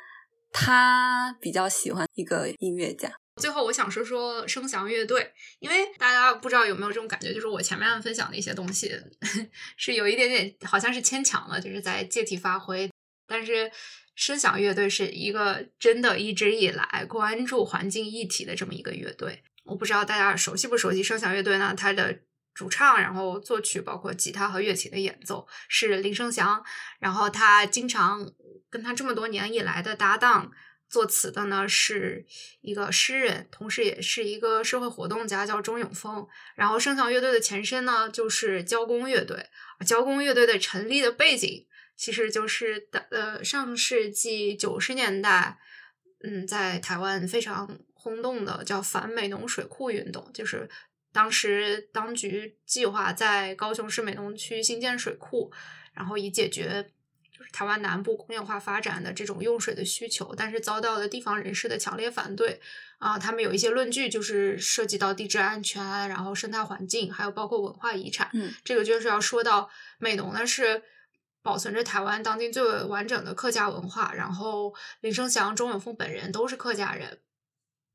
[0.51, 3.13] 他比较喜欢一个音乐家？
[3.41, 8.91] 最后我想说说声响乐队，因为大家不知道有没有这种感觉，就是我前面分享的一些东西
[9.77, 12.89] 是有一点点好像是牵强了，就是在借题发挥，
[13.27, 13.71] 但是。
[14.15, 19.43] 声响乐队是一个真的一直以来关注环境议题的这么一个乐队。
[19.65, 21.73] 我不知道大家熟悉不熟悉声响乐队呢？
[21.75, 22.19] 它的
[22.53, 26.63] 主唱，然后作曲，包括吉他和乐器的演奏是林生祥。
[26.99, 28.31] 然后他经常
[28.69, 30.51] 跟他这么多年以来的搭档
[30.87, 32.25] 作词的呢，是
[32.61, 36.27] 一个诗人，同时也是一个社会活动家，叫钟永峰。
[36.55, 39.47] 然后声响乐队的前身呢，就是交工乐队。
[39.85, 41.65] 交工乐队的成立的背景。
[41.95, 45.57] 其实就是的，呃，上世纪九十年代，
[46.23, 50.69] 嗯，在台湾非常轰动的叫反美农水库运动，就是
[51.13, 55.51] 当时当局计划在高雄市美浓区新建水库，
[55.93, 56.91] 然后以解决
[57.31, 62.59] 就是台湾南部工业化发展的这种用水的需求，但是遭到了地方人士的强烈反对
[62.97, 69.69] 啊，他们有一些论据就是涉及到地质安全，然后生态环境，还有包括文化遗产，嗯，这个就是要说到
[69.99, 70.81] 美浓呢是。
[71.43, 77.19] 保存着台湾当今最为完整的客家文化，然后林生祥、钟永峰本人都是客家人，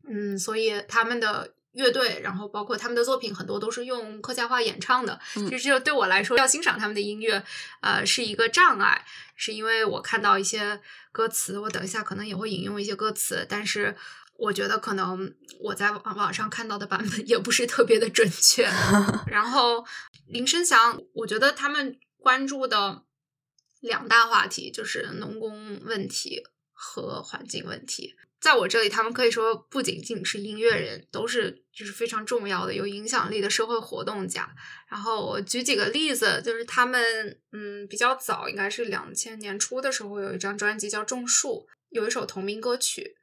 [0.07, 5.19] 嗯，所以他们的乐队，然后包括他们的作品，很多都是用客家话演唱的。
[5.33, 7.43] 其实这对我来说，要欣赏他们的音乐，
[7.81, 10.81] 呃，是一个障碍，是因为我看到一些
[11.11, 13.97] 歌词，我等一下可能也会引用一些歌词，但是
[14.37, 18.69] 我觉得可能我在网网上看到的版本也不是特别的准确。
[19.27, 19.85] 然后
[20.27, 23.03] 林生祥，我觉得他们关注的
[23.81, 28.15] 两大话题就是农工问题和环境问题。
[28.41, 34.55] 在我这里，他们可以说不仅仅是音乐人，都是就是非常重要的、有影响力的社会活动家。
[34.89, 43.17] 然后我举几个例子，就是他们嗯比较早，应该是两千年初的时候，有一张专辑叫《种树》，有一首同名歌曲。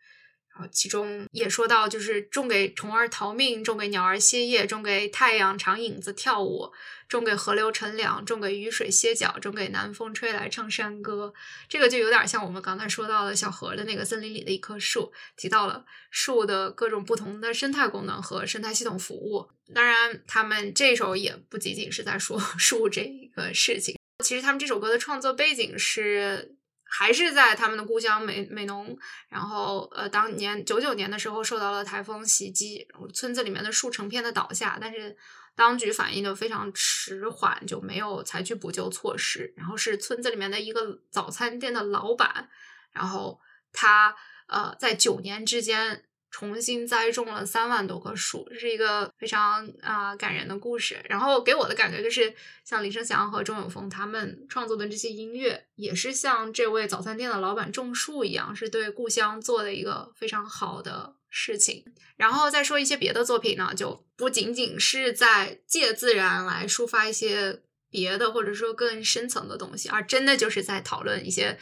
[0.57, 6.71] 然后其中也说到，就是种给虫儿逃命，种给鸟儿歇业，种给太阳长影子跳舞，
[7.09, 11.33] 种给河流乘凉，种给雨水歇脚，种给南风吹来唱山歌。
[11.67, 19.49] 这个就有点像我们刚才说到的小河的那个森林里的一棵树，提到了树的各种不同的生态功能和生态系统服务。
[19.73, 23.97] 当然，他们这首也不仅仅是在说 树这一个事情。
[24.23, 26.55] 其实他们这首歌的创作背景是。
[26.97, 35.17] 还是在他们的故乡美美浓，然后呃，当年九九年的时候受到了台风袭击，村子里面的树成片的倒下，但是
[35.55, 39.53] 当局反应的非常迟缓，就没有采取补救措施。
[39.57, 42.49] 然后是村子里面的一个早餐店的老板，
[42.91, 43.39] 然后
[43.73, 44.15] 他
[44.47, 46.05] 呃在九年之间。
[46.35, 50.99] 重新栽种了三万多棵树，这是一个非常啊感人的故事。
[51.05, 61.85] 然后给我的感觉就是，像李生祥和钟永峰他们创作的这些音乐，也是像这位早餐店的老板种树一样，是对故乡做的一个非常好的事情。
[62.17, 71.57] 然后再说一些别的作品呢，就不仅仅是在借自然来抒发一些别的或者说更深层的东西，而真的就是在讨论一些。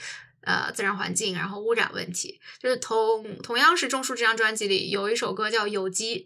[0.46, 6.20] 呃，自然环境，然后污染问题，就是同同样是种树这张专辑里有一首歌叫《有机》，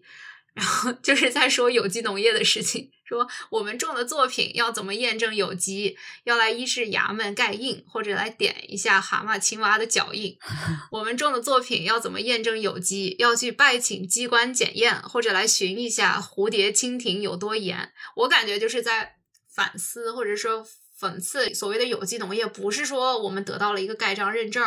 [0.53, 10.35] 然后 就是在说有机农业的事情，说我们种的作品要怎么验证有机，要来医治衙门盖印，或者来点一下蛤蟆、青蛙的脚印。
[10.91, 17.91] 我们种的作品要怎么验证有机，要去拜请机关检验，或者来寻一下蝴蝶、蜻蜓有多严。
[18.15, 19.17] 我感觉就是在
[19.53, 20.65] 反思，或者说。
[20.99, 24.63] 讽刺所谓的有机农业，不是说我们得到了一个盖章认证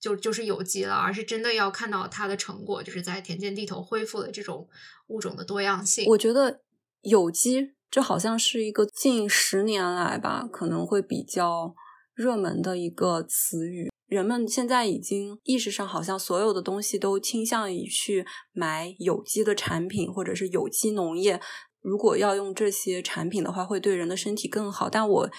[0.00, 4.68] 就就是有机了，而是真的要看到它的成果，就是在田间地头恢复的这种
[5.08, 6.06] 物种的多样性。
[6.08, 6.60] 我觉得
[7.02, 11.74] 有机这好像是一个近十年来吧，可能会比较
[12.14, 13.90] 热门的一个词语。
[14.06, 21.40] 人们现在已经意识上，好像所有的东西都倾向于去买有机的产品，或者是有机农业。
[21.84, 24.88] 如果要用这些产品的话，会对人的身体更好。
[24.88, 25.30] 但我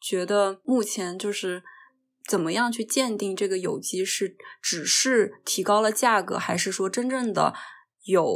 [0.00, 1.62] 觉得目前就是
[2.26, 7.52] 怎么样去鉴定这个有机是只是提高了价格，还是说真正的
[8.04, 8.34] 有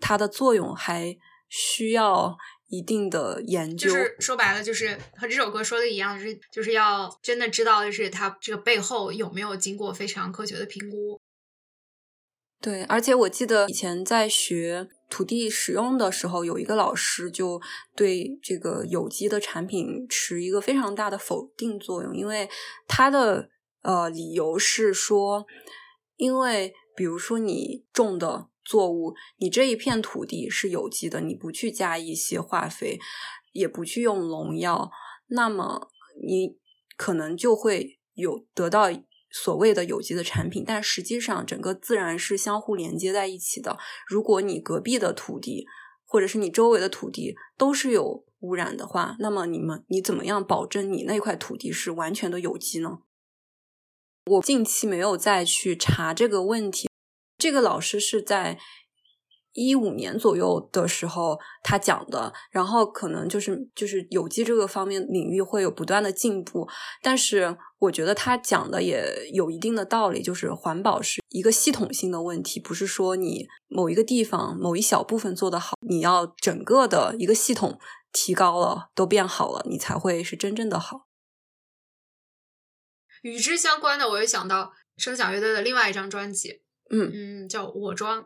[0.00, 2.38] 它的作用，还需要
[2.68, 3.90] 一定的研究。
[3.90, 11.20] 就是说白了，就是和这首歌说的一样，就是就是要真的知道，就是它这个背后有没有经过非常科学的评估。
[12.60, 14.88] 对，而且我记得以前在学。
[15.12, 17.60] 土地使用的时候，有一个老师就
[17.94, 22.48] 对这个有机的产品持一个非常大的否定作用，因为
[22.88, 23.50] 他的
[23.82, 25.44] 呃理由是说，
[26.16, 32.98] 因为比如说你种的作物，你这一片土地是有机的，你不去加一些化肥，
[33.52, 34.90] 也不去用农药，
[35.26, 35.90] 那么
[36.26, 36.56] 你
[36.96, 38.90] 可能就会有得到。
[39.32, 43.78] 所谓的有机的产品，但实际上整个自然是相互连接在一起的。
[44.06, 45.66] 如果你隔壁的土地，
[46.04, 52.98] 或者是你周围的土地都是有污染的话，那么你们你怎么样保证你那块土地是完全的有机呢？
[54.26, 56.88] 我近期没有再去查这个问题。
[57.38, 58.58] 这个老师是在。
[59.52, 66.68] 一五年左右的时候，他讲的，然后可能就是就是有机这个方面领域会有不断的进步，
[67.02, 77.78] 但是我觉得他讲的也有一定的道理，就是环保是一个系统性的问题，不是说你某一个地方某一小部分做得好，你要整个的一个系统
[78.12, 81.06] 提高了，都变好了，你才会是真正的好。
[83.20, 87.10] 与之相关的，我又想到声响乐队的另外一张专辑，嗯
[87.44, 88.22] 嗯，叫《我装》。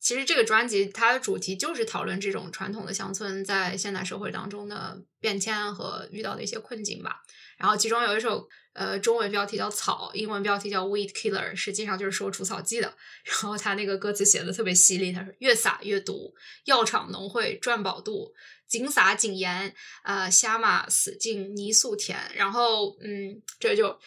[0.00, 7.22] 其实这个专辑它的主题就是讨论这种传统的乡村在现代社会当中的变迁和遇到的一些困境吧。
[7.58, 12.94] 然后其中有一首呃中文标题叫《草》，英文标题叫《Weed Killer》，实际上就是说除草剂的。
[13.24, 16.34] 然后他那个歌词写的特别犀利，他说越撒越毒，
[16.64, 18.32] 药厂农会赚饱肚，
[18.66, 19.74] 紧撒紧盐，
[20.04, 22.18] 呃虾马死进泥塑田。
[22.34, 24.00] 然后嗯，这就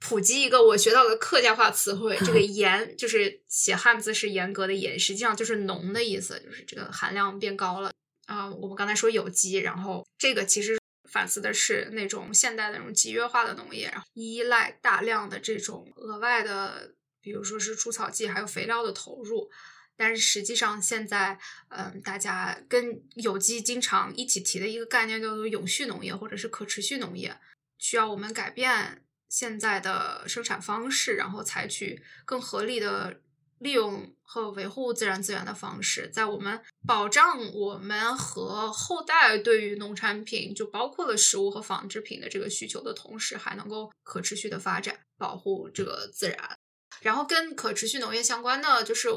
[0.00, 7.92] 普及一个我学到的客家话词汇，这个 严就是写汉字是严格的严，实际上就是浓的意思，就是这个含量变高了
[8.26, 8.48] 啊。
[8.48, 10.78] 我们刚才说有机，然后这个其实
[11.10, 19.50] 反思的是那种现代的那种集约化的农业，然后依赖大量的这种额外的，比如说是除草剂还有肥料的投入。
[19.96, 21.36] 但是实际上现在，
[21.70, 27.36] 嗯，大家跟有机经常一起提的一个概念叫做永续农业或者是可持续农业，
[27.78, 29.02] 需要我们改变。
[29.28, 33.20] 现在的生产方式，然后采取更合理的
[33.58, 46.58] 利用和维护自然资源的方式，在我们保障我们和后代对于农产品，就包括了食物和纺织品的这个需求的同时，还能够可持续的发展，保护这个自然。
[47.00, 49.08] 然后跟可持续农业相关的，就是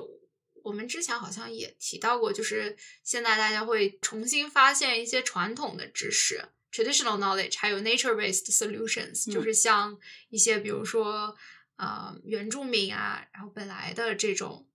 [0.64, 6.50] 我们之前好像也提到过，就是现在大家会重新发现一些传统的知识。
[6.72, 9.98] Traditional knowledge 还有 nature-based solutions，就是像
[10.30, 11.36] 一些比如说
[11.76, 14.68] 呃原住民啊，然后本来的这种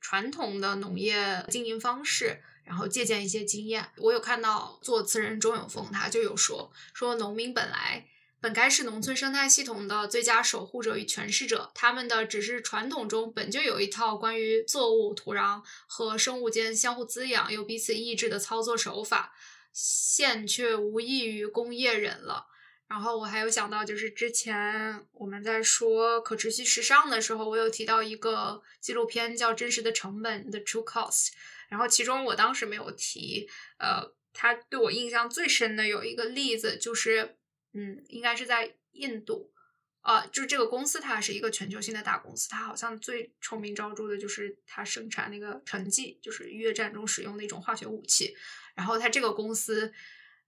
[0.00, 3.90] 传统的农业经营方式，然后借鉴一些经验。
[3.96, 8.06] 我有看到作词人钟永峰他就有说说农民本来
[8.40, 19.34] 本该是农村生态系统的最佳守护者与诠释者，他们的只是传统中本就有一套关于作物、土壤和生物间相互滋养又彼此抑制的操作手法。
[19.72, 22.46] 线却无异于工业人了。
[22.88, 31.28] 然后我还有想到，就是之前我们在说可持续时尚的时候，我有提到一个纪录片叫《真实的成本》（The True Cost）。
[31.68, 33.48] 然后其中我当时没有提，
[33.78, 37.36] 呃，他对我印象最深的有一个例子，就是
[37.74, 39.52] 嗯，应该是在印度，
[40.10, 48.34] 呃，就是这个公司它是一个全球性的大公司，它好像最臭名昭著的就是它生产那个沉剂，就是越战中使用的一种化学武器。
[48.74, 49.92] 然后，它这个公司，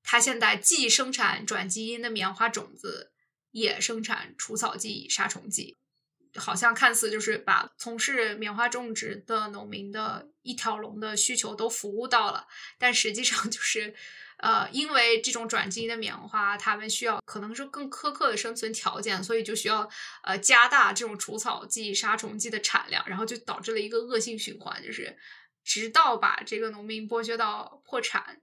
[0.02, 3.12] 它现在既生产转基因的棉花种子，
[3.52, 5.76] 也生产除草剂、杀虫剂，
[6.34, 12.48] 好像看似就是把从事棉花种植的农民的一条龙的需求都服务到了。
[12.78, 13.94] 但实际上，就是
[14.38, 19.88] 呃，因为这种转基因的棉花，他们需要可能是更苛刻的生存条件，所以就需要
[20.24, 25.16] 呃加大这种除草剂、杀虫剂的产量，然后就导致了一个恶性循环，就是。
[25.64, 28.40] 直到把这个农民剥削到破产，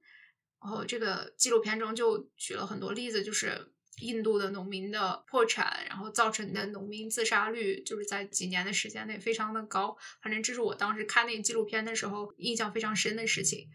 [0.62, 9.98] 然后这个纪录片中就举了很多例子，就是印度的农民的破产，然后造成的农民自杀率，就是在几年的时间内非常的高。
[10.22, 13.68] 反正这是我当时看那个纪录片的时候印象非常深的事情。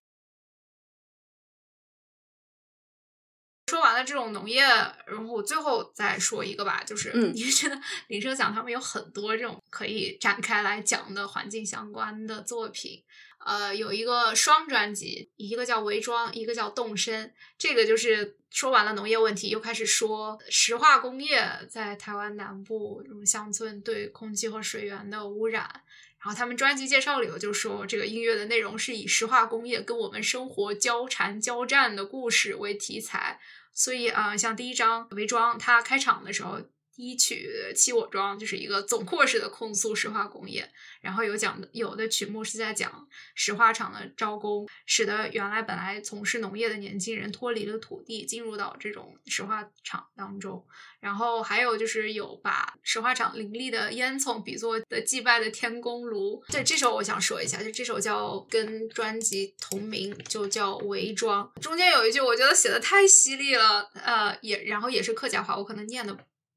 [3.67, 13.03] 说完了这种农业，然后我最后再说一个吧，就是因为觉得 林生祥他们有很多这种可以展开来讲的环境相关的作品。
[13.39, 17.27] 呃，有一个双专辑，一个叫《伪装》，一个叫《动身》。
[17.59, 25.83] 这个就是说完了农业问题，又开始说石化工业在台湾南部这种乡村对空气和水源的污染。
[26.25, 33.39] 然后他们专辑介绍里头就说，这个音乐的内容是以石化工业跟我们生活交缠交战的故事为题材。
[33.73, 36.61] 所以啊，像第一章《伪装》，它开场的时候。
[36.97, 40.71] 第一曲《七我庄》就是一个总括式的控诉石化工业，
[41.01, 50.65] 然后有讲的有的曲目是在讲石化厂的招工，使得原来本来从事农业的年轻人脱离了土地，进入到这种石化厂当中。
[51.01, 56.43] 然后还有就是有把石化厂林立的烟囱比作的祭拜的天公炉。
[56.49, 61.53] 对，这首我想说一下，就这首叫跟专辑同名，就叫《伪装》。
[61.61, 66.17] 中间有一句我觉得写的太犀利了，呃，也然后也是客家话，我可能念的。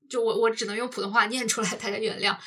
[0.09, 2.37] 就我我只能用普通话念出来，大家原谅。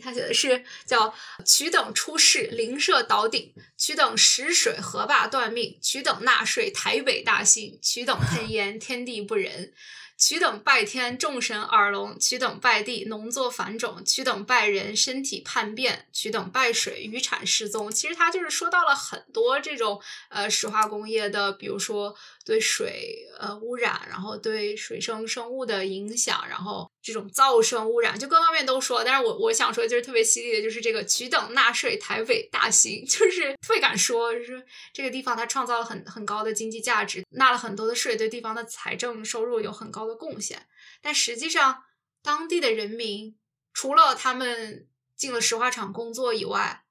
[0.00, 1.12] 他写的是叫
[1.44, 9.72] “取等出世，灵舍倒顶；取等食水，河坝断命；取等纳税，台北大兴；取等喷 烟，天地不仁。”
[10.20, 17.90] 取等拜天众神耳聋，取等拜地农作繁种，取等拜人身体叛变，取等拜水渔产失踪。
[17.90, 19.98] 其实他就是说到了很多这种
[20.28, 22.14] 呃石化工业的，比如说
[22.44, 29.02] 对水呃污染，然后对水生生物的影响，然后这种噪声污染，就各方面都说。
[29.02, 34.62] 但是我我想说就是特别犀利的，就是这个取等纳税台北大兴， 就是特别敢说，就是
[34.92, 40.10] 这个地方它创造了很很高的经济价值，纳了很多的税，对地方的财政收入有很高的。
[40.10, 40.66] 的贡献，
[41.00, 41.84] 但实际上，
[42.20, 43.38] 当地的人民
[43.72, 46.82] 除了他们进了石化厂工作以外，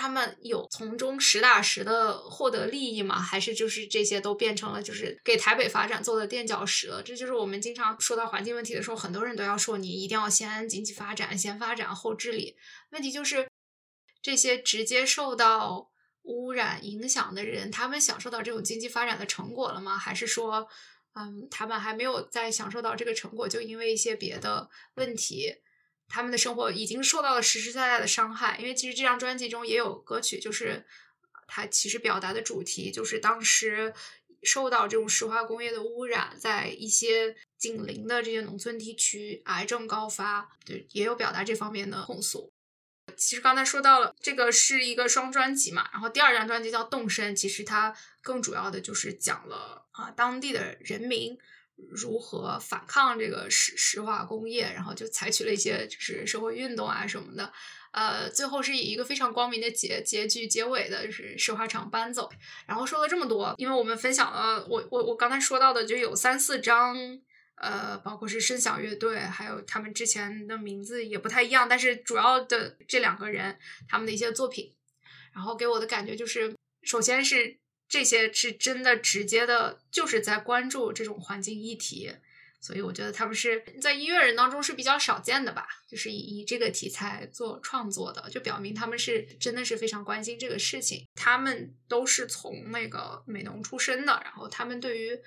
[0.00, 3.20] 他们有从中实打实的获得利益吗？
[3.20, 7.02] 还是就是这些都变成了就是给台北发展做的垫脚石了？
[7.02, 12.56] 这就是我们经常说到环境问题的时候，很多人都要说你一定要先经济发展，先发展后治理。
[12.92, 13.46] 问题就是
[14.22, 15.90] 这些直接受到
[16.22, 19.98] 污染影响的人，他们享受到这种经济发展的成果了吗？
[19.98, 20.66] 还是说？
[21.12, 25.52] 嗯，他们还没有在享受到这个成果，就因为一些别的问题，
[26.10, 28.58] 他们的生活已经受到了实实在在的伤害。
[28.58, 30.84] 因为其实这张专辑中也有歌曲，就是
[31.46, 33.94] 它其实表达的主题就是当时
[34.42, 42.52] 受到这种石化工业的污染，在一些紧邻的这些农村地区，癌症高发，对，也有表达这方面的控诉。
[43.16, 51.36] 其实刚才说到了，这个是一个双专辑嘛，然后第二张专辑叫《动身》，其实它更主要的就是讲了啊当地的人民
[51.88, 57.52] 如何反抗这个石石化工业，然后就采取了一些就是社会运动啊什么的，
[57.92, 62.28] 呃，最后是以一个非常光明的结结局结尾的，就是石化厂搬走。
[62.66, 67.20] 然后说了这么多，因为我们分享了我我我刚才说到的就有三四张。
[67.62, 74.74] 呃，包括是声响乐队，还有他们之前的名字也不太一样，但是主要的这两个人他们的一些作品，
[75.34, 77.58] 然后给我的感觉就是，首先是
[77.90, 82.10] 这些是真的直接的，就是在关注这种环境议题，
[82.58, 91.06] 所以我觉得他们是在音乐人当中是比较少见的吧，就是以以这个题材做创作的，就表明他们是真的是非常关心这个事情。
[91.14, 95.20] 他们都是从那个美农出身的，然后他们对于。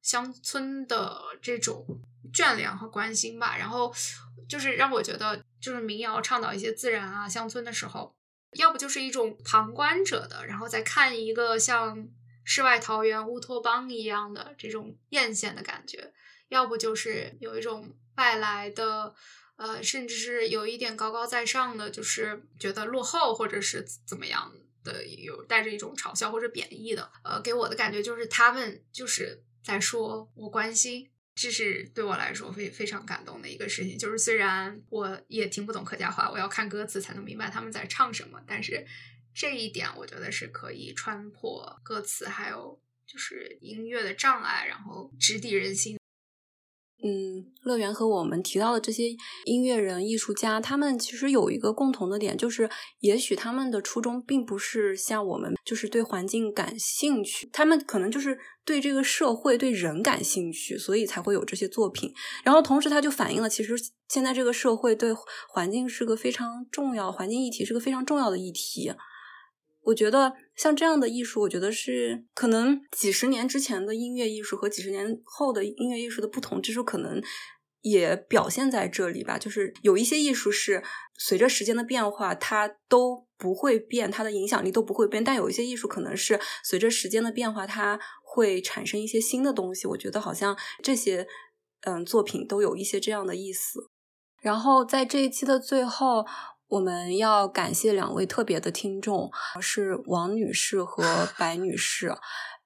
[0.00, 1.84] 乡村的这种
[2.32, 3.92] 眷恋和关心吧，然后
[4.48, 8.16] 就是让我觉得，就是民谣倡导一些自然啊、乡村的时候，
[8.52, 12.08] 要不就是一种旁观者的，然后再看一个像
[12.44, 16.12] 世外桃源、乌托邦一样的这种艳羡的感觉，
[16.48, 19.14] 要不就是有一种外来的，
[19.56, 24.52] 呃，甚至是有一点高高在上的，就是觉得落后或者是怎么样
[24.84, 29.42] 的，有带着一种嘲笑或者贬义的，呃，给我的感觉就是他们就是。
[29.60, 33.96] 在说，我关心，这是对我来说非非常感动的一个事情。
[33.96, 38.84] 就是虽然我也听不懂客家话，我要看歌词才能明白他们在唱什么，但是
[39.32, 45.97] 这一点我觉得是可以穿破歌词，还有就是音乐的障碍，然后直抵人心。
[47.00, 49.04] 嗯，乐园和我们提到的这些
[49.44, 52.68] 音乐人、艺术家，他们其实有一个共同的点，就是
[52.98, 62.12] 也许他们的初衷并不是像我们，就是对环境感兴趣，他们可能就是对这个社会、对人感兴趣，所以才会有这些作品。
[62.42, 63.76] 然后同时，它就反映了其实
[64.08, 65.12] 现在这个社会对
[65.48, 68.92] 环境是个非常重要，环境议题是个非常重要的议题。
[69.82, 77.22] 我觉得像这样的艺术，我觉得是可能几十年之前的音乐艺术和几十年后的音乐艺术的不同之处，可能
[77.80, 79.38] 也表现在这里吧。
[79.38, 80.82] 就是有一些艺术是
[81.16, 89.86] 随着时间的变化，它都不会变，它的影响力都不会变；但有一些艺术可能是随着时间的变化，它会产生一些新的东西。
[89.86, 91.26] 我觉得好像这些
[91.82, 93.88] 嗯作品都有一些这样的意思。
[94.42, 96.26] 然后在这一期的最后。
[96.68, 99.30] 我们要感谢两位特别的听众，
[99.60, 101.02] 是王女士和
[101.38, 102.14] 白女士，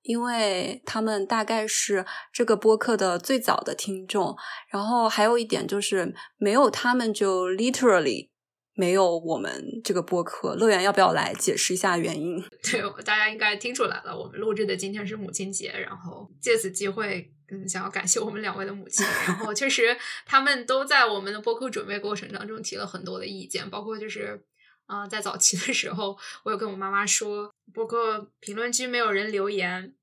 [0.02, 4.36] 因为他们大概是这个播客的最早的听众。
[4.68, 8.31] 然后还有一点就是，没有他们就 literally
[8.74, 10.54] 没有我们这个播客。
[10.54, 12.42] 乐园要不要来解释一下原因？
[12.62, 17.32] 对，大家应该听出来了，我们录制的今天是母亲节，然后借此机会。
[17.54, 19.94] 嗯，想要感谢我们两位的母亲，然后确实
[20.24, 24.42] 他们都在我们的播客准备过程当中提了很多的意见，包括就是
[24.86, 29.94] 啊，在早期的时候，我有跟我妈妈说，播客评论区没有人留言，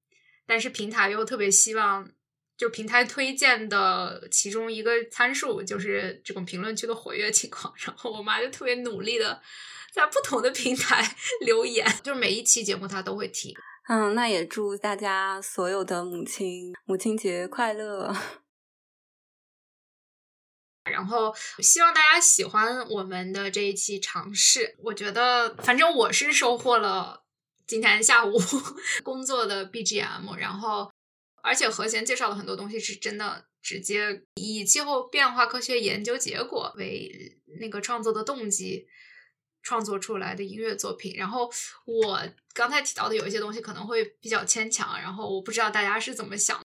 [0.46, 2.12] 但是平台又特别希望，
[2.60, 9.42] 就平台推荐的其中一个参数就是这种评论区的活跃情况，然后我妈就特别努力的
[9.94, 13.56] 在不同的平台 留言，就是每一期节目她都会提。
[13.88, 18.14] 嗯，那也祝大家所有的母亲母亲节快乐。
[20.84, 24.76] 然后希望大家喜欢我们的这一期尝试。
[24.84, 27.24] 我觉得，反正我是收获了
[27.66, 28.38] 今天下午
[29.02, 30.36] 工作的 BGM。
[30.36, 30.92] 然后，
[31.50, 38.88] 而且和弦介绍了很多东西，是真的直接以气候变化科学研究结果为那个创作的动机。
[39.62, 41.52] 创作出来的音乐作品，然后
[41.86, 42.24] 我
[42.54, 46.64] 刚才提到的有一些东西可能会比较牵强，然后我不知道大家是怎么想，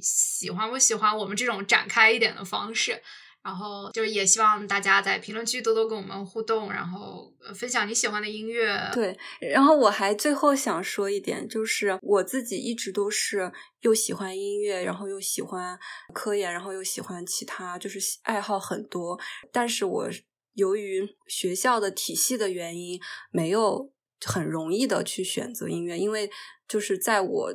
[0.00, 3.02] 喜欢不喜欢我们这种展开一点的方式，
[3.44, 8.76] 然后就是也希望大家在评论区多多跟我们互动，然后分享你喜欢的音乐。
[8.92, 13.52] 对，然后我还最后想说一点，就是我自己一直都是
[13.82, 15.78] 又喜欢音乐，然后又喜欢
[16.12, 19.20] 科研，然后又喜欢其他，就是爱好很多，
[19.52, 20.10] 但是我。
[20.56, 23.00] 由于学校的体系的原因，
[23.32, 23.90] 没有
[24.24, 26.30] 很容易的去选择音乐，因为
[26.68, 27.54] 就是在我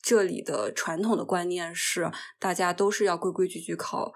[0.00, 4.12] 这里的传统的观念是，大家都是要规规矩矩考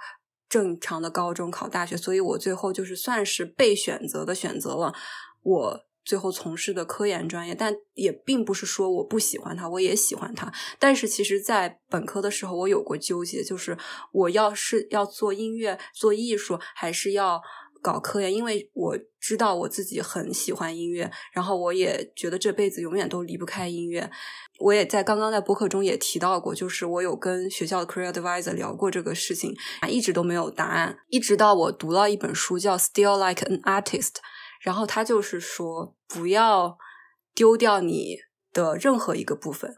[0.55, 4.95] 正常的高中、考大学，所以我最后就是算是被选择的选择了
[5.43, 10.53] 我最后从事的科研专业，但也并不是说我不喜欢它，我也喜欢它。
[10.79, 13.77] 但是其实，在本科的时候，我有过纠结，就是
[14.13, 17.43] 我要是要做音乐、做艺术，还是要
[17.85, 18.33] 搞科研？
[18.33, 24.11] 因为我知道我自己很喜欢音乐，然后我也觉得这辈子永远都离不开音乐。
[24.59, 29.55] 我也在刚刚在播客中也提到过，就是我有跟学校的 career advisor 聊过这个事情，
[29.87, 30.97] 一直都没有答案。
[31.09, 34.13] 一直到我读到一本书叫《Still Like an Artist》。
[34.63, 36.79] 然后他就是说，不要
[37.35, 38.17] 丢掉你
[38.51, 39.77] 的任何一个部分，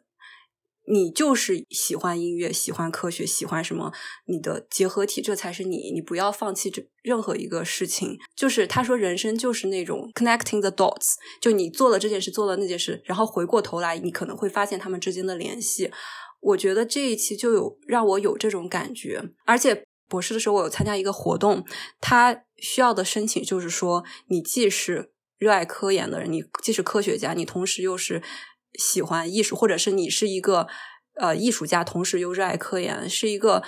[0.89, 3.93] 你就是喜欢音乐、喜欢科学、喜欢什么，
[4.27, 5.91] 你的结合体，这才是你。
[5.93, 8.19] 你不要放弃这任何一个事情。
[8.35, 15.91] 就是他说，人生就是那种 connecting the dots，就你做了这件事，做了那件事，然后回过头来，你可能会发现他们之间的联系。
[16.41, 19.85] 我觉得这一期就有让我有这种感觉，而且。
[20.09, 21.65] 博士的时候，我有参加一个活动，
[22.01, 28.23] 他需要的申请就是说，你既是热爱科研的人，你既是科学家，你同时又是
[28.79, 30.67] 喜欢艺术，或者是你是一个
[31.15, 33.63] 呃艺术家，同时又热爱科研，是一个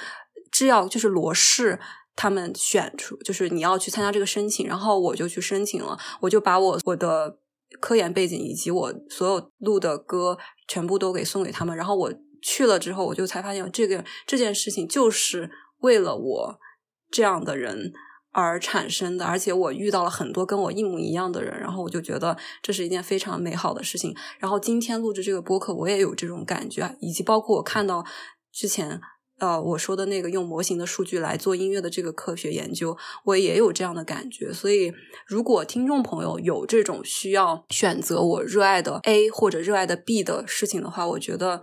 [0.51, 1.79] 制药就是罗氏
[2.15, 7.39] 他们选出，就是你要去参加这个申请，然后我就去申请了，我就把我我的
[7.81, 12.13] 科研背景以及我所有录的歌全部都给送给他们，然后我
[12.43, 15.51] 去了之后，我就才发现这个这件事情就是。
[15.81, 16.59] 为了我
[17.09, 17.93] 这样的人
[18.41, 24.15] 而产生的，而且我遇到了很多跟我一模一样的人，然后我就觉得这是一件非常美好的事情。
[24.39, 28.05] 然后今天录制这个播客，我也有这种感觉，以及包括我看到
[28.53, 29.01] 之前
[29.39, 34.53] 呃我说的那个用模型的数据来做音乐的这个科学研究，我也有这样的感觉。
[34.53, 34.93] 所以，
[35.27, 41.63] 如果听众朋友有这种需要选择我热爱的 A 或者热爱的 B 的事情的话，我觉得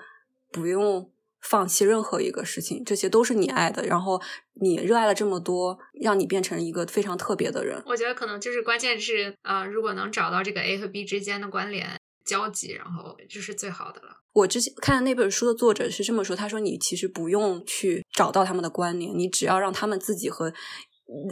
[0.51, 1.09] 不用。
[1.49, 3.85] 放弃任何一个事情，这些都是你爱的。
[3.85, 4.21] 然后
[4.61, 7.81] 你热爱了这么多，让你变成一个非常特别的人。
[7.85, 14.17] 我觉得可能就是关键是，呃，如果能找到这个 A 和 B 之间的关联交集，然后这是最好的了。
[14.33, 20.51] 我之前看那本书的作者是这么说，他说你其实不用去找到他们的关联，你只要让他们自己和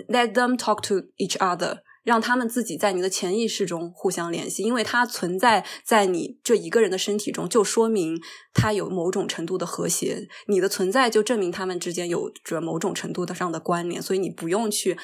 [0.07, 1.79] let them talk to each other。
[2.03, 8.21] 让他们自己在你的潜意识中互相联系，因为它存在在你这一个人的身体中，就说明
[8.53, 10.27] 它有某种程度的和谐。
[10.47, 14.97] 你的存在就证明他们之间有着某种程度的上的关联，所以你不用去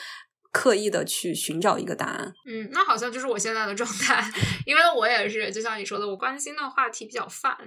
[0.52, 2.34] 刻意的去寻找一个答案。
[2.46, 4.30] 嗯，那好像就是我现在的状态，
[4.66, 7.58] 因为我也是，就像你说的，我关心的话题比较泛，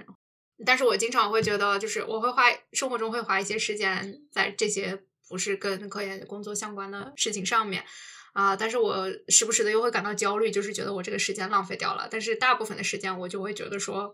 [0.65, 7.83] 但是我经常会觉得，就是我会花生活中会花一些时间在这些不是跟科研工作相关的事情上面。
[8.33, 8.55] 啊！
[8.55, 12.07] 但是我时不时的又会感到焦虑，就是觉得我这个时间浪费掉了。
[12.11, 14.13] 但是大部分的时间，我就会觉得说，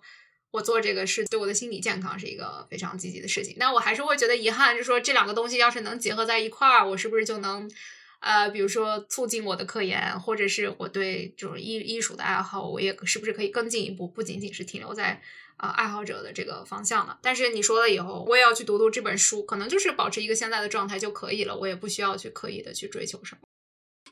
[0.51, 3.55] 我做这个是对我的心理健康是一个非常积极的事情。
[3.59, 7.71] 但我还是会觉得遗憾，就是说这两个东西要是能结合在一块儿，我是不是就能，
[8.19, 15.21] 呃，比如说促进我的科研，或者是我对这种艺艺术的爱好，我也是不是可以更进一步，不仅仅是停留在
[15.55, 17.17] 呃爱好者的这个方向呢？
[17.21, 23.41] 但是你说了以后，我也要去读读这本书，可能就是保持一个现在的状态就可以了，我也不需要去刻意的去追求什么。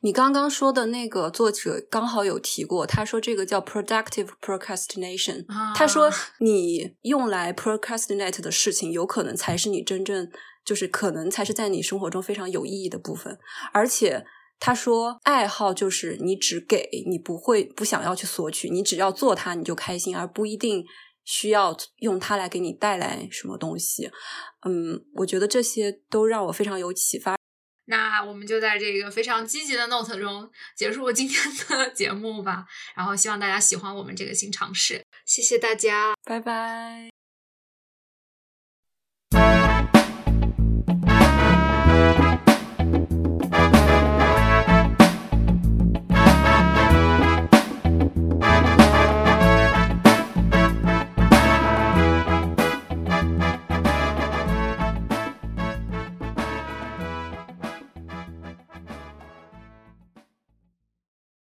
[0.02, 5.46] 你刚刚说的那个作者刚好有提过，他说这个叫 productive procrastination。
[5.76, 10.30] 他说你用来 procrastinate 的事情，有可能才是你真正
[10.64, 13.38] 就是可能才是在你生活中非常有意义的部分。
[13.74, 14.26] 而且
[14.60, 20.84] 他说，爱好就是你只给你不会不想要去索取，你只要做它你就开心，而不一定
[21.24, 24.10] 需要用它来给你带来什么东西。
[24.68, 27.37] 嗯，我觉得这些都让我非常有启发。
[27.88, 32.66] 那我们就在这个非常积极的 note 中结束今天的节目吧。
[32.96, 37.17] 然后希望大家喜欢我们这个新尝试，谢谢大家，拜拜。